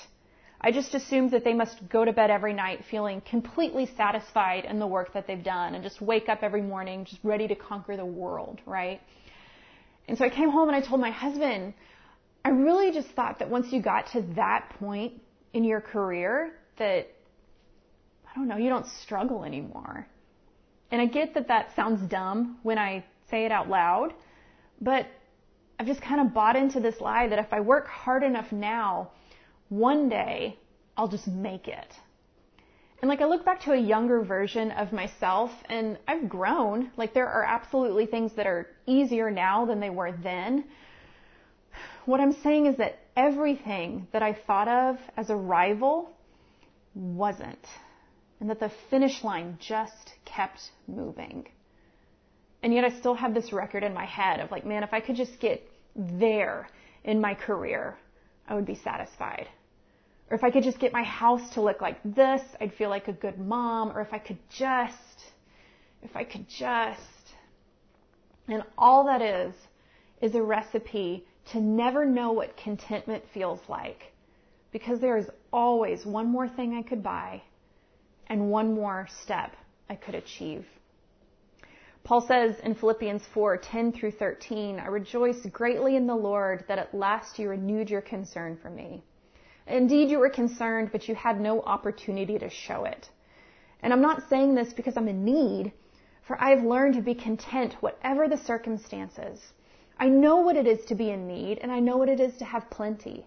I 0.61 0.71
just 0.71 0.95
assumed 0.95 1.29
that 1.29 1.43
they 1.43 1.53
must 1.53 1.87
go 1.89 2.03
to 2.03 2.11
bed 2.11 2.31
every 2.31 2.53
night 2.53 2.85
feeling 2.89 3.21
completely 3.21 3.87
satisfied 3.95 4.65
in 4.65 4.79
the 4.79 4.87
work 4.87 5.13
that 5.13 5.27
they've 5.27 5.43
done 5.43 5.75
and 5.75 5.83
just 5.83 6.01
wake 6.01 6.27
up 6.27 6.39
every 6.41 6.63
morning 6.63 7.05
just 7.05 7.23
ready 7.23 7.47
to 7.49 7.53
conquer 7.53 7.95
the 7.95 8.03
world, 8.03 8.61
right? 8.65 8.99
And 10.07 10.17
so 10.17 10.25
I 10.25 10.29
came 10.29 10.49
home 10.49 10.69
and 10.69 10.75
I 10.75 10.81
told 10.81 11.01
my 11.01 11.11
husband, 11.11 11.73
I 12.43 12.49
really 12.49 12.91
just 12.91 13.09
thought 13.09 13.39
that 13.39 13.49
once 13.49 13.71
you 13.71 13.81
got 13.81 14.11
to 14.11 14.21
that 14.35 14.69
point 14.79 15.13
in 15.53 15.63
your 15.63 15.81
career 15.81 16.53
that, 16.77 17.07
I 18.29 18.35
don't 18.35 18.47
know, 18.47 18.57
you 18.57 18.69
don't 18.69 18.87
struggle 19.03 19.43
anymore. 19.43 20.07
And 20.91 21.01
I 21.01 21.07
get 21.07 21.33
that 21.33 21.47
that 21.47 21.75
sounds 21.75 22.07
dumb 22.09 22.59
when 22.61 22.77
I 22.77 23.03
say 23.31 23.45
it 23.45 23.51
out 23.51 23.67
loud, 23.67 24.13
but 24.79 25.07
I've 25.79 25.87
just 25.87 26.01
kind 26.01 26.21
of 26.21 26.33
bought 26.33 26.55
into 26.55 26.79
this 26.79 27.01
lie 27.01 27.27
that 27.27 27.39
if 27.39 27.51
I 27.51 27.61
work 27.61 27.87
hard 27.87 28.23
enough 28.23 28.51
now, 28.51 29.11
one 29.69 30.09
day 30.09 30.59
I'll 30.95 31.07
just 31.07 31.27
make 31.27 31.67
it. 31.67 31.91
And 33.01 33.09
like 33.09 33.21
I 33.21 33.25
look 33.25 33.45
back 33.45 33.61
to 33.63 33.73
a 33.73 33.77
younger 33.77 34.23
version 34.23 34.71
of 34.71 34.91
myself 34.91 35.51
and 35.69 35.97
I've 36.07 36.29
grown. 36.29 36.91
Like 36.97 37.13
there 37.13 37.27
are 37.27 37.43
absolutely 37.43 38.05
things 38.05 38.33
that 38.35 38.47
are 38.47 38.67
easier 38.87 39.29
now 39.29 39.65
than 39.65 39.79
they 39.79 39.89
were 39.89 40.11
then. 40.11 40.65
What 42.05 42.19
I'm 42.19 42.33
saying 42.41 42.67
is 42.67 42.77
that 42.77 42.99
everything 43.15 44.07
that 44.11 44.23
I 44.23 44.33
thought 44.33 44.67
of 44.67 44.97
as 45.17 45.29
a 45.29 45.35
rival 45.35 46.09
wasn't. 46.93 47.65
And 48.39 48.49
that 48.49 48.59
the 48.59 48.71
finish 48.89 49.23
line 49.23 49.57
just 49.59 50.13
kept 50.25 50.59
moving. 50.87 51.47
And 52.63 52.73
yet 52.73 52.83
I 52.83 52.89
still 52.99 53.13
have 53.13 53.33
this 53.33 53.53
record 53.53 53.83
in 53.83 53.93
my 53.93 54.05
head 54.05 54.39
of 54.39 54.51
like, 54.51 54.65
man, 54.65 54.83
if 54.83 54.93
I 54.93 54.99
could 54.99 55.15
just 55.15 55.39
get 55.39 55.61
there 55.95 56.67
in 57.03 57.21
my 57.21 57.33
career, 57.33 57.97
I 58.47 58.55
would 58.55 58.65
be 58.65 58.75
satisfied. 58.75 59.47
Or 60.29 60.35
if 60.35 60.43
I 60.43 60.49
could 60.49 60.63
just 60.63 60.79
get 60.79 60.91
my 60.91 61.03
house 61.03 61.53
to 61.53 61.61
look 61.61 61.81
like 61.81 61.99
this, 62.03 62.41
I'd 62.59 62.73
feel 62.73 62.89
like 62.89 63.07
a 63.07 63.13
good 63.13 63.37
mom. 63.37 63.95
Or 63.95 64.01
if 64.01 64.13
I 64.13 64.17
could 64.17 64.39
just, 64.49 65.31
if 66.01 66.15
I 66.15 66.23
could 66.23 66.47
just. 66.49 67.01
And 68.47 68.63
all 68.77 69.05
that 69.05 69.21
is, 69.21 69.53
is 70.21 70.35
a 70.35 70.41
recipe 70.41 71.25
to 71.51 71.59
never 71.59 72.05
know 72.05 72.31
what 72.31 72.57
contentment 72.57 73.23
feels 73.33 73.59
like. 73.67 74.13
Because 74.71 74.99
there 74.99 75.17
is 75.17 75.29
always 75.53 76.05
one 76.05 76.27
more 76.27 76.49
thing 76.49 76.73
I 76.73 76.81
could 76.81 77.03
buy 77.03 77.41
and 78.27 78.49
one 78.49 78.73
more 78.73 79.07
step 79.23 79.55
I 79.89 79.95
could 79.95 80.15
achieve. 80.15 80.65
Paul 82.03 82.21
says 82.27 82.55
in 82.63 82.75
Philippians 82.75 83.23
4, 83.33 83.57
10 83.57 83.91
through 83.91 84.11
13, 84.11 84.79
I 84.79 84.87
rejoice 84.87 85.43
greatly 85.51 85.95
in 85.95 86.05
the 86.05 86.15
Lord 86.15 86.63
that 86.67 86.77
at 86.77 86.93
last 86.93 87.39
you 87.39 87.49
renewed 87.49 87.89
your 87.89 88.01
concern 88.01 88.57
for 88.61 88.69
me. 88.69 89.03
Indeed, 89.67 90.09
you 90.09 90.19
were 90.19 90.29
concerned, 90.29 90.91
but 90.91 91.07
you 91.07 91.15
had 91.15 91.39
no 91.41 91.61
opportunity 91.61 92.37
to 92.37 92.49
show 92.49 92.85
it. 92.85 93.09
And 93.81 93.91
I'm 93.91 94.01
not 94.01 94.29
saying 94.29 94.55
this 94.55 94.73
because 94.73 94.95
I'm 94.95 95.07
in 95.07 95.25
need, 95.25 95.71
for 96.21 96.39
I 96.41 96.51
have 96.51 96.63
learned 96.63 96.95
to 96.95 97.01
be 97.01 97.15
content 97.15 97.73
whatever 97.81 98.27
the 98.27 98.37
circumstances. 98.37 99.53
I 99.97 100.07
know 100.07 100.37
what 100.37 100.55
it 100.55 100.67
is 100.67 100.85
to 100.85 100.95
be 100.95 101.09
in 101.09 101.27
need, 101.27 101.59
and 101.59 101.71
I 101.71 101.79
know 101.79 101.97
what 101.97 102.09
it 102.09 102.19
is 102.19 102.37
to 102.37 102.45
have 102.45 102.69
plenty. 102.69 103.25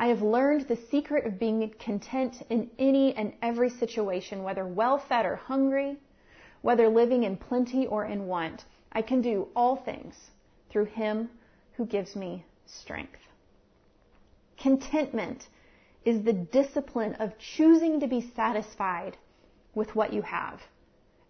I 0.00 0.06
have 0.06 0.22
learned 0.22 0.68
the 0.68 0.76
secret 0.76 1.26
of 1.26 1.38
being 1.38 1.68
content 1.78 2.42
in 2.50 2.70
any 2.78 3.14
and 3.14 3.32
every 3.42 3.68
situation, 3.68 4.42
whether 4.42 4.66
well 4.66 4.98
fed 4.98 5.26
or 5.26 5.36
hungry, 5.36 5.96
whether 6.62 6.88
living 6.88 7.24
in 7.24 7.36
plenty 7.36 7.86
or 7.86 8.04
in 8.04 8.26
want. 8.26 8.64
I 8.92 9.02
can 9.02 9.20
do 9.20 9.48
all 9.54 9.76
things 9.76 10.14
through 10.70 10.86
Him 10.86 11.28
who 11.72 11.84
gives 11.86 12.16
me 12.16 12.44
strength. 12.66 13.20
Contentment 14.56 15.48
is 16.08 16.22
the 16.22 16.32
discipline 16.32 17.14
of 17.24 17.38
choosing 17.38 18.00
to 18.00 18.06
be 18.06 18.32
satisfied 18.34 19.14
with 19.74 19.94
what 19.94 20.10
you 20.10 20.22
have. 20.22 20.58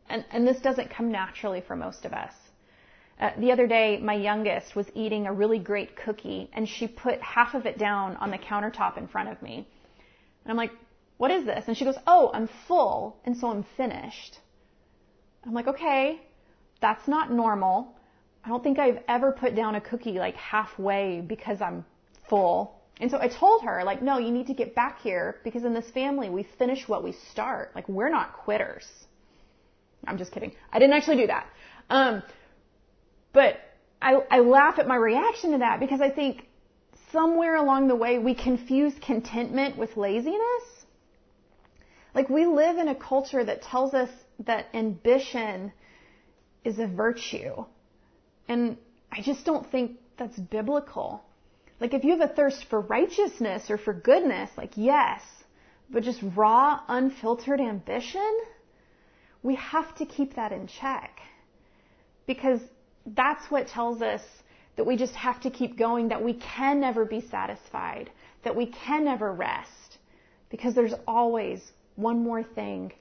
And, 0.08 0.24
and 0.30 0.46
this 0.46 0.60
doesn't 0.60 0.88
come 0.88 1.10
naturally 1.10 1.60
for 1.66 1.74
most 1.74 2.04
of 2.04 2.12
us. 2.12 2.32
Uh, 3.20 3.30
the 3.38 3.50
other 3.50 3.66
day, 3.66 3.98
my 4.00 4.14
youngest 4.14 4.76
was 4.76 4.86
eating 4.94 5.26
a 5.26 5.32
really 5.32 5.58
great 5.58 5.96
cookie 5.96 6.48
and 6.52 6.68
she 6.68 6.86
put 6.86 7.20
half 7.20 7.54
of 7.54 7.66
it 7.66 7.76
down 7.76 8.14
on 8.18 8.30
the 8.30 8.38
countertop 8.38 8.96
in 8.96 9.08
front 9.08 9.28
of 9.28 9.42
me. 9.42 9.66
And 10.44 10.52
I'm 10.52 10.56
like, 10.56 10.70
what 11.16 11.32
is 11.32 11.44
this? 11.44 11.64
And 11.66 11.76
she 11.76 11.84
goes, 11.84 11.98
oh, 12.06 12.30
I'm 12.32 12.48
full 12.68 13.18
and 13.24 13.36
so 13.36 13.48
I'm 13.48 13.64
finished. 13.76 14.38
I'm 15.44 15.54
like, 15.54 15.66
okay, 15.66 16.22
that's 16.80 17.08
not 17.08 17.32
normal. 17.32 17.96
I 18.44 18.48
don't 18.48 18.62
think 18.62 18.78
I've 18.78 19.02
ever 19.08 19.32
put 19.32 19.56
down 19.56 19.74
a 19.74 19.80
cookie 19.80 20.20
like 20.20 20.36
halfway 20.36 21.20
because 21.20 21.60
I'm 21.60 21.84
full. 22.28 22.77
And 23.00 23.10
so 23.10 23.18
I 23.20 23.28
told 23.28 23.62
her, 23.62 23.84
like, 23.84 24.02
no, 24.02 24.18
you 24.18 24.30
need 24.30 24.48
to 24.48 24.54
get 24.54 24.74
back 24.74 25.00
here 25.00 25.40
because 25.44 25.64
in 25.64 25.72
this 25.72 25.88
family, 25.90 26.30
we 26.30 26.42
finish 26.58 26.88
what 26.88 27.04
we 27.04 27.12
start. 27.30 27.70
Like, 27.74 27.88
we're 27.88 28.10
not 28.10 28.32
quitters. 28.32 28.84
I'm 30.06 30.18
just 30.18 30.32
kidding. 30.32 30.52
I 30.72 30.78
didn't 30.78 30.94
actually 30.94 31.18
do 31.18 31.26
that. 31.28 31.46
Um, 31.90 32.22
but 33.32 33.56
I, 34.02 34.14
I 34.30 34.40
laugh 34.40 34.78
at 34.78 34.86
my 34.88 34.96
reaction 34.96 35.52
to 35.52 35.58
that 35.58 35.80
because 35.80 36.00
I 36.00 36.10
think 36.10 36.46
somewhere 37.12 37.56
along 37.56 37.88
the 37.88 37.96
way 37.96 38.18
we 38.18 38.34
confuse 38.34 38.94
contentment 39.00 39.76
with 39.76 39.96
laziness. 39.96 40.64
Like, 42.14 42.28
we 42.28 42.46
live 42.46 42.78
in 42.78 42.88
a 42.88 42.94
culture 42.94 43.44
that 43.44 43.62
tells 43.62 43.94
us 43.94 44.10
that 44.40 44.66
ambition 44.74 45.72
is 46.64 46.78
a 46.78 46.86
virtue. 46.86 47.64
And 48.48 48.76
I 49.12 49.22
just 49.22 49.44
don't 49.44 49.70
think 49.70 49.98
that's 50.16 50.36
biblical. 50.38 51.22
Like 51.80 51.94
if 51.94 52.04
you 52.04 52.18
have 52.18 52.30
a 52.30 52.32
thirst 52.34 52.64
for 52.70 52.80
righteousness 52.80 53.70
or 53.70 53.78
for 53.78 53.92
goodness, 53.94 54.50
like 54.56 54.72
yes, 54.76 55.22
but 55.90 56.02
just 56.02 56.20
raw, 56.36 56.80
unfiltered 56.88 57.60
ambition, 57.60 58.40
we 59.42 59.54
have 59.56 59.94
to 59.96 60.04
keep 60.06 60.34
that 60.36 60.52
in 60.52 60.66
check. 60.66 61.20
because 62.28 62.60
that's 63.06 63.50
what 63.50 63.66
tells 63.66 64.02
us 64.02 64.20
that 64.76 64.84
we 64.84 64.96
just 64.96 65.14
have 65.14 65.40
to 65.40 65.50
keep 65.50 65.76
going, 65.76 66.08
that 66.08 66.22
we 66.22 66.34
can 66.34 66.78
never 66.80 67.04
be 67.04 67.20
satisfied, 67.20 68.10
that 68.44 68.54
we 68.54 68.66
can 68.66 69.04
never 69.04 69.32
rest, 69.32 69.98
because 70.50 70.74
there's 70.74 70.94
always 71.06 71.60
one 71.96 72.22
more 72.22 72.44
thing 72.44 72.92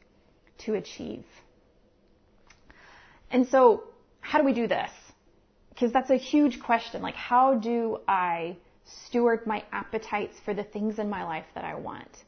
to 0.58 0.74
achieve. 0.74 1.26
And 3.30 3.48
so, 3.50 3.84
how 4.22 4.40
do 4.40 4.46
we 4.46 4.54
do 4.54 4.68
this? 4.68 4.90
Because 5.70 5.92
that's 5.92 6.10
a 6.10 6.16
huge 6.16 6.60
question. 6.62 7.02
Like, 7.02 7.16
how 7.16 7.56
do 7.56 8.00
I 8.08 8.58
steward 8.88 9.46
my 9.46 9.64
appetites 9.72 10.40
for 10.40 10.54
the 10.54 10.64
things 10.64 11.00
in 11.00 11.10
my 11.10 11.24
life 11.24 11.46
that 11.56 11.64
I 11.64 11.76
want? 11.76 12.24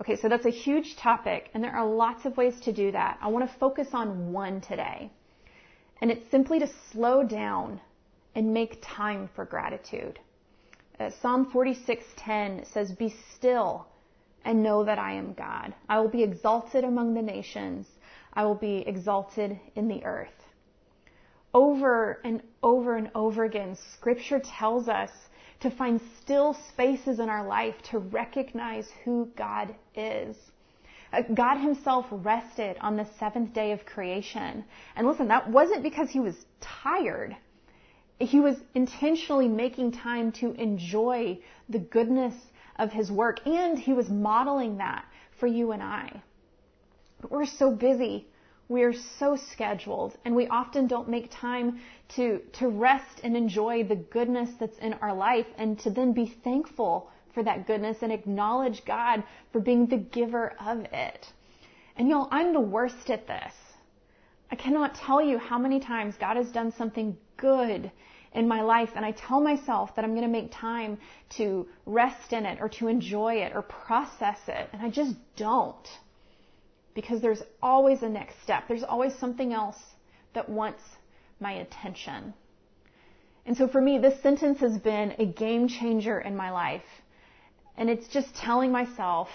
Okay, 0.00 0.14
so 0.14 0.28
that's 0.28 0.46
a 0.46 0.50
huge 0.50 0.96
topic, 0.96 1.50
and 1.54 1.64
there 1.64 1.74
are 1.74 1.86
lots 1.86 2.24
of 2.24 2.36
ways 2.36 2.60
to 2.60 2.72
do 2.72 2.92
that. 2.92 3.18
I 3.20 3.28
want 3.28 3.50
to 3.50 3.58
focus 3.58 3.88
on 3.92 4.32
one 4.32 4.60
today. 4.60 5.10
And 6.00 6.10
it's 6.10 6.30
simply 6.30 6.60
to 6.60 6.68
slow 6.92 7.24
down 7.24 7.80
and 8.36 8.54
make 8.54 8.78
time 8.80 9.28
for 9.34 9.44
gratitude. 9.44 10.20
Uh, 11.00 11.10
Psalm 11.10 11.50
46:10 11.50 12.64
says, 12.64 12.92
"Be 12.92 13.08
still 13.34 13.86
and 14.44 14.62
know 14.62 14.84
that 14.84 14.98
I 14.98 15.12
am 15.12 15.32
God. 15.32 15.74
I 15.88 15.98
will 15.98 16.08
be 16.08 16.22
exalted 16.22 16.84
among 16.84 17.14
the 17.14 17.22
nations. 17.22 17.88
I 18.32 18.44
will 18.44 18.54
be 18.54 18.86
exalted 18.86 19.58
in 19.74 19.88
the 19.88 20.04
earth." 20.04 20.44
Over 21.52 22.20
and 22.24 22.42
over 22.62 22.96
and 22.96 23.10
over 23.14 23.44
again, 23.44 23.74
scripture 23.74 24.38
tells 24.38 24.88
us 24.88 25.10
to 25.60 25.70
find 25.70 26.00
still 26.20 26.54
spaces 26.68 27.18
in 27.18 27.28
our 27.28 27.46
life 27.46 27.74
to 27.90 27.98
recognize 27.98 28.88
who 29.04 29.28
God 29.36 29.74
is. 29.94 30.36
Uh, 31.12 31.22
God 31.34 31.58
himself 31.58 32.06
rested 32.10 32.76
on 32.80 32.96
the 32.96 33.06
seventh 33.18 33.52
day 33.52 33.72
of 33.72 33.84
creation. 33.84 34.64
And 34.94 35.06
listen, 35.06 35.28
that 35.28 35.50
wasn't 35.50 35.82
because 35.82 36.10
he 36.10 36.20
was 36.20 36.36
tired 36.60 37.36
he 38.20 38.40
was 38.40 38.56
intentionally 38.74 39.48
making 39.48 39.92
time 39.92 40.32
to 40.32 40.52
enjoy 40.54 41.38
the 41.68 41.78
goodness 41.78 42.34
of 42.76 42.92
his 42.92 43.10
work 43.10 43.46
and 43.46 43.78
he 43.78 43.92
was 43.92 44.08
modeling 44.08 44.78
that 44.78 45.04
for 45.38 45.46
you 45.46 45.72
and 45.72 45.82
I. 45.82 46.22
But 47.20 47.30
we're 47.30 47.46
so 47.46 47.70
busy. 47.70 48.26
We 48.68 48.82
are 48.82 48.92
so 48.92 49.34
scheduled 49.34 50.16
and 50.24 50.36
we 50.36 50.46
often 50.48 50.86
don't 50.86 51.08
make 51.08 51.30
time 51.30 51.80
to, 52.16 52.40
to 52.54 52.68
rest 52.68 53.20
and 53.24 53.34
enjoy 53.34 53.84
the 53.84 53.96
goodness 53.96 54.50
that's 54.60 54.78
in 54.78 54.92
our 54.94 55.14
life 55.14 55.46
and 55.56 55.78
to 55.80 55.90
then 55.90 56.12
be 56.12 56.26
thankful 56.44 57.10
for 57.32 57.42
that 57.42 57.66
goodness 57.66 57.98
and 58.02 58.12
acknowledge 58.12 58.84
God 58.84 59.22
for 59.52 59.60
being 59.60 59.86
the 59.86 59.96
giver 59.96 60.54
of 60.60 60.80
it. 60.92 61.32
And 61.96 62.08
y'all, 62.08 62.28
I'm 62.30 62.52
the 62.52 62.60
worst 62.60 63.10
at 63.10 63.26
this. 63.26 63.54
I 64.50 64.56
cannot 64.56 64.94
tell 64.94 65.22
you 65.22 65.38
how 65.38 65.58
many 65.58 65.80
times 65.80 66.16
God 66.18 66.36
has 66.36 66.50
done 66.50 66.72
something 66.72 67.16
good 67.38 67.90
in 68.34 68.48
my 68.48 68.60
life 68.60 68.90
and 68.94 69.04
I 69.04 69.12
tell 69.12 69.40
myself 69.40 69.94
that 69.96 70.04
I'm 70.04 70.12
going 70.12 70.22
to 70.22 70.28
make 70.28 70.52
time 70.52 70.98
to 71.30 71.66
rest 71.86 72.34
in 72.34 72.44
it 72.44 72.58
or 72.60 72.68
to 72.70 72.88
enjoy 72.88 73.36
it 73.36 73.52
or 73.54 73.62
process 73.62 74.40
it 74.46 74.68
and 74.72 74.82
I 74.82 74.90
just 74.90 75.16
don't. 75.36 75.88
Because 76.98 77.20
there's 77.20 77.44
always 77.62 78.02
a 78.02 78.08
next 78.08 78.42
step. 78.42 78.64
There's 78.66 78.82
always 78.82 79.14
something 79.20 79.52
else 79.52 79.78
that 80.34 80.48
wants 80.48 80.82
my 81.38 81.52
attention. 81.52 82.34
And 83.46 83.56
so 83.56 83.68
for 83.68 83.80
me, 83.80 83.98
this 83.98 84.20
sentence 84.20 84.58
has 84.58 84.76
been 84.78 85.14
a 85.16 85.24
game 85.24 85.68
changer 85.68 86.18
in 86.18 86.34
my 86.34 86.50
life. 86.50 86.82
And 87.76 87.88
it's 87.88 88.08
just 88.08 88.34
telling 88.34 88.72
myself, 88.72 89.28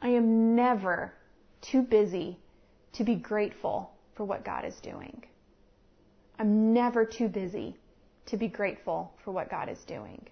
I 0.00 0.08
am 0.08 0.56
never 0.56 1.12
too 1.62 1.82
busy 1.82 2.36
to 2.94 3.04
be 3.04 3.14
grateful 3.14 3.92
for 4.16 4.24
what 4.24 4.44
God 4.44 4.64
is 4.64 4.74
doing. 4.80 5.22
I'm 6.36 6.74
never 6.74 7.04
too 7.04 7.28
busy 7.28 7.76
to 8.26 8.36
be 8.36 8.48
grateful 8.48 9.12
for 9.24 9.30
what 9.30 9.48
God 9.48 9.68
is 9.68 9.78
doing. 9.86 10.26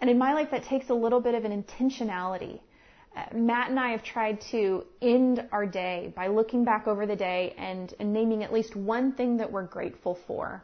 And 0.00 0.10
in 0.10 0.18
my 0.18 0.34
life, 0.34 0.48
that 0.50 0.64
takes 0.64 0.90
a 0.90 0.94
little 0.94 1.20
bit 1.20 1.36
of 1.36 1.44
an 1.44 1.62
intentionality. 1.62 2.58
Matt 3.34 3.70
and 3.70 3.78
I 3.78 3.90
have 3.90 4.02
tried 4.02 4.40
to 4.52 4.84
end 5.00 5.46
our 5.52 5.66
day 5.66 6.12
by 6.16 6.28
looking 6.28 6.64
back 6.64 6.86
over 6.86 7.06
the 7.06 7.16
day 7.16 7.54
and, 7.58 7.92
and 8.00 8.12
naming 8.12 8.42
at 8.42 8.52
least 8.52 8.74
one 8.74 9.12
thing 9.12 9.36
that 9.36 9.50
we're 9.50 9.66
grateful 9.66 10.18
for. 10.26 10.62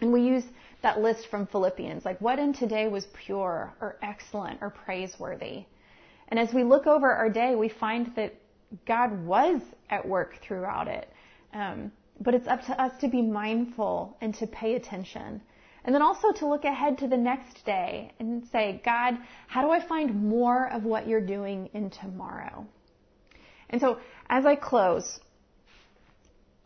And 0.00 0.12
we 0.12 0.22
use 0.22 0.44
that 0.82 1.00
list 1.00 1.28
from 1.28 1.46
Philippians, 1.46 2.04
like 2.04 2.20
what 2.20 2.38
in 2.38 2.52
today 2.52 2.88
was 2.88 3.06
pure 3.24 3.72
or 3.80 3.96
excellent 4.02 4.58
or 4.62 4.70
praiseworthy. 4.70 5.64
And 6.28 6.40
as 6.40 6.52
we 6.54 6.64
look 6.64 6.86
over 6.86 7.12
our 7.12 7.28
day, 7.28 7.54
we 7.54 7.68
find 7.68 8.12
that 8.16 8.34
God 8.86 9.24
was 9.24 9.60
at 9.90 10.06
work 10.06 10.38
throughout 10.42 10.88
it. 10.88 11.12
Um, 11.52 11.92
but 12.20 12.34
it's 12.34 12.48
up 12.48 12.64
to 12.66 12.80
us 12.80 12.92
to 13.00 13.08
be 13.08 13.22
mindful 13.22 14.16
and 14.20 14.34
to 14.36 14.46
pay 14.46 14.74
attention. 14.74 15.40
And 15.84 15.94
then 15.94 16.02
also 16.02 16.32
to 16.32 16.46
look 16.46 16.64
ahead 16.64 16.98
to 16.98 17.08
the 17.08 17.16
next 17.16 17.64
day 17.64 18.12
and 18.18 18.46
say, 18.52 18.82
God, 18.84 19.16
how 19.46 19.62
do 19.62 19.70
I 19.70 19.86
find 19.86 20.28
more 20.28 20.70
of 20.70 20.84
what 20.84 21.08
you're 21.08 21.24
doing 21.24 21.70
in 21.72 21.90
tomorrow? 21.90 22.66
And 23.70 23.80
so 23.80 23.98
as 24.28 24.44
I 24.44 24.56
close, 24.56 25.20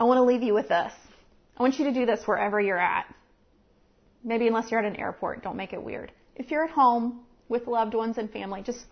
I 0.00 0.04
want 0.04 0.18
to 0.18 0.24
leave 0.24 0.42
you 0.42 0.54
with 0.54 0.68
this. 0.68 0.92
I 1.56 1.62
want 1.62 1.78
you 1.78 1.84
to 1.84 1.92
do 1.92 2.06
this 2.06 2.26
wherever 2.26 2.60
you're 2.60 2.78
at. 2.78 3.06
Maybe 4.24 4.48
unless 4.48 4.70
you're 4.70 4.80
at 4.80 4.86
an 4.86 4.96
airport, 4.96 5.42
don't 5.42 5.56
make 5.56 5.72
it 5.72 5.82
weird. 5.82 6.10
If 6.34 6.50
you're 6.50 6.64
at 6.64 6.70
home 6.70 7.20
with 7.48 7.66
loved 7.66 7.94
ones 7.94 8.18
and 8.18 8.30
family, 8.30 8.62
just, 8.62 8.84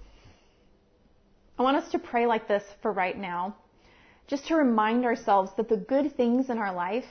I 1.59 1.63
want 1.63 1.79
us 1.79 1.91
to 1.93 1.99
pray 1.99 2.27
like 2.27 2.47
this 2.47 2.63
for 2.81 2.93
right 2.93 3.19
now 3.19 3.57
just 4.29 4.47
to 4.47 4.55
remind 4.55 5.05
ourselves 5.05 5.51
that 5.57 5.69
the 5.69 5.77
good 5.77 6.17
things 6.17 6.49
in 6.49 6.59
our 6.59 6.73
life 6.73 7.05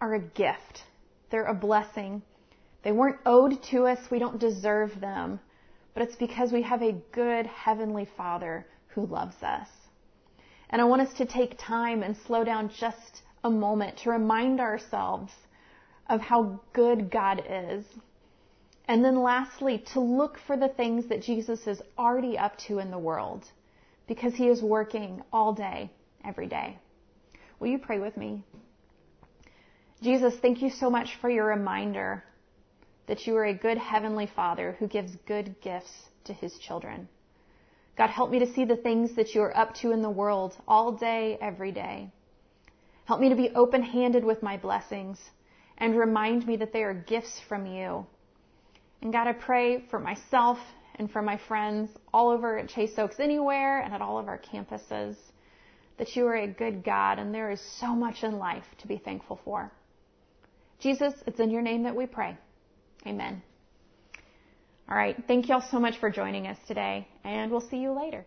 are 0.00 0.14
a 0.14 0.20
gift. 0.20 0.82
They're 1.30 1.46
a 1.46 1.54
blessing. 1.54 2.22
They 2.82 2.92
weren't 2.92 3.20
owed 3.24 3.62
to 3.70 3.86
us. 3.86 4.10
We 4.10 4.18
don't 4.18 4.38
deserve 4.38 5.00
them. 5.00 5.40
But 5.94 6.04
it's 6.04 6.16
because 6.16 6.52
we 6.52 6.62
have 6.62 6.82
a 6.82 7.00
good 7.12 7.46
Heavenly 7.46 8.08
Father 8.16 8.66
who 8.88 9.06
loves 9.06 9.42
us. 9.42 9.68
And 10.70 10.80
I 10.80 10.84
want 10.84 11.02
us 11.02 11.12
to 11.14 11.26
take 11.26 11.58
time 11.58 12.02
and 12.02 12.16
slow 12.26 12.44
down 12.44 12.70
just 12.78 13.22
a 13.44 13.50
moment 13.50 13.98
to 13.98 14.10
remind 14.10 14.60
ourselves 14.60 15.32
of 16.08 16.20
how 16.20 16.60
good 16.72 17.10
God 17.10 17.42
is. 17.48 17.84
And 18.88 19.04
then 19.04 19.22
lastly, 19.22 19.84
to 19.92 20.00
look 20.00 20.38
for 20.46 20.56
the 20.56 20.68
things 20.68 21.06
that 21.08 21.22
Jesus 21.22 21.66
is 21.66 21.80
already 21.98 22.36
up 22.38 22.56
to 22.66 22.78
in 22.78 22.90
the 22.90 22.98
world 22.98 23.44
because 24.08 24.34
he 24.34 24.48
is 24.48 24.62
working 24.62 25.22
all 25.32 25.52
day 25.52 25.90
every 26.24 26.46
day. 26.46 26.78
Will 27.60 27.68
you 27.68 27.78
pray 27.78 28.00
with 28.00 28.16
me? 28.16 28.42
Jesus, 30.02 30.34
thank 30.42 30.62
you 30.62 30.70
so 30.70 30.90
much 30.90 31.16
for 31.20 31.30
your 31.30 31.46
reminder 31.46 32.24
that 33.06 33.26
you 33.26 33.36
are 33.36 33.46
a 33.46 33.54
good 33.54 33.78
heavenly 33.78 34.26
father 34.26 34.76
who 34.78 34.86
gives 34.86 35.16
good 35.26 35.54
gifts 35.60 35.92
to 36.24 36.32
his 36.32 36.58
children. 36.58 37.08
God, 37.96 38.10
help 38.10 38.30
me 38.30 38.38
to 38.38 38.52
see 38.52 38.64
the 38.64 38.76
things 38.76 39.14
that 39.16 39.34
you 39.34 39.42
are 39.42 39.56
up 39.56 39.74
to 39.76 39.92
in 39.92 40.02
the 40.02 40.10
world 40.10 40.56
all 40.66 40.92
day, 40.92 41.36
every 41.40 41.72
day. 41.72 42.10
Help 43.04 43.20
me 43.20 43.28
to 43.28 43.36
be 43.36 43.50
open 43.50 43.82
handed 43.82 44.24
with 44.24 44.42
my 44.42 44.56
blessings 44.56 45.18
and 45.78 45.98
remind 45.98 46.46
me 46.46 46.56
that 46.56 46.72
they 46.72 46.82
are 46.82 46.94
gifts 46.94 47.40
from 47.48 47.66
you. 47.66 48.06
And 49.02 49.12
God, 49.12 49.26
I 49.26 49.32
pray 49.32 49.84
for 49.90 49.98
myself 49.98 50.58
and 50.96 51.10
for 51.10 51.22
my 51.22 51.36
friends 51.48 51.90
all 52.14 52.30
over 52.30 52.58
at 52.58 52.68
Chase 52.68 52.98
Oaks 52.98 53.18
Anywhere 53.18 53.80
and 53.80 53.92
at 53.92 54.00
all 54.00 54.18
of 54.18 54.28
our 54.28 54.38
campuses 54.38 55.16
that 55.98 56.14
you 56.16 56.26
are 56.26 56.36
a 56.36 56.46
good 56.46 56.84
God 56.84 57.18
and 57.18 57.34
there 57.34 57.50
is 57.50 57.60
so 57.80 57.88
much 57.88 58.22
in 58.22 58.38
life 58.38 58.64
to 58.78 58.86
be 58.86 58.96
thankful 58.96 59.40
for. 59.44 59.72
Jesus, 60.78 61.14
it's 61.26 61.40
in 61.40 61.50
your 61.50 61.62
name 61.62 61.82
that 61.82 61.94
we 61.94 62.06
pray. 62.06 62.36
Amen. 63.06 63.42
All 64.88 64.96
right. 64.96 65.16
Thank 65.26 65.48
you 65.48 65.54
all 65.54 65.60
so 65.70 65.80
much 65.80 65.98
for 65.98 66.10
joining 66.10 66.46
us 66.46 66.58
today 66.66 67.08
and 67.24 67.50
we'll 67.50 67.60
see 67.60 67.78
you 67.78 67.92
later. 67.92 68.26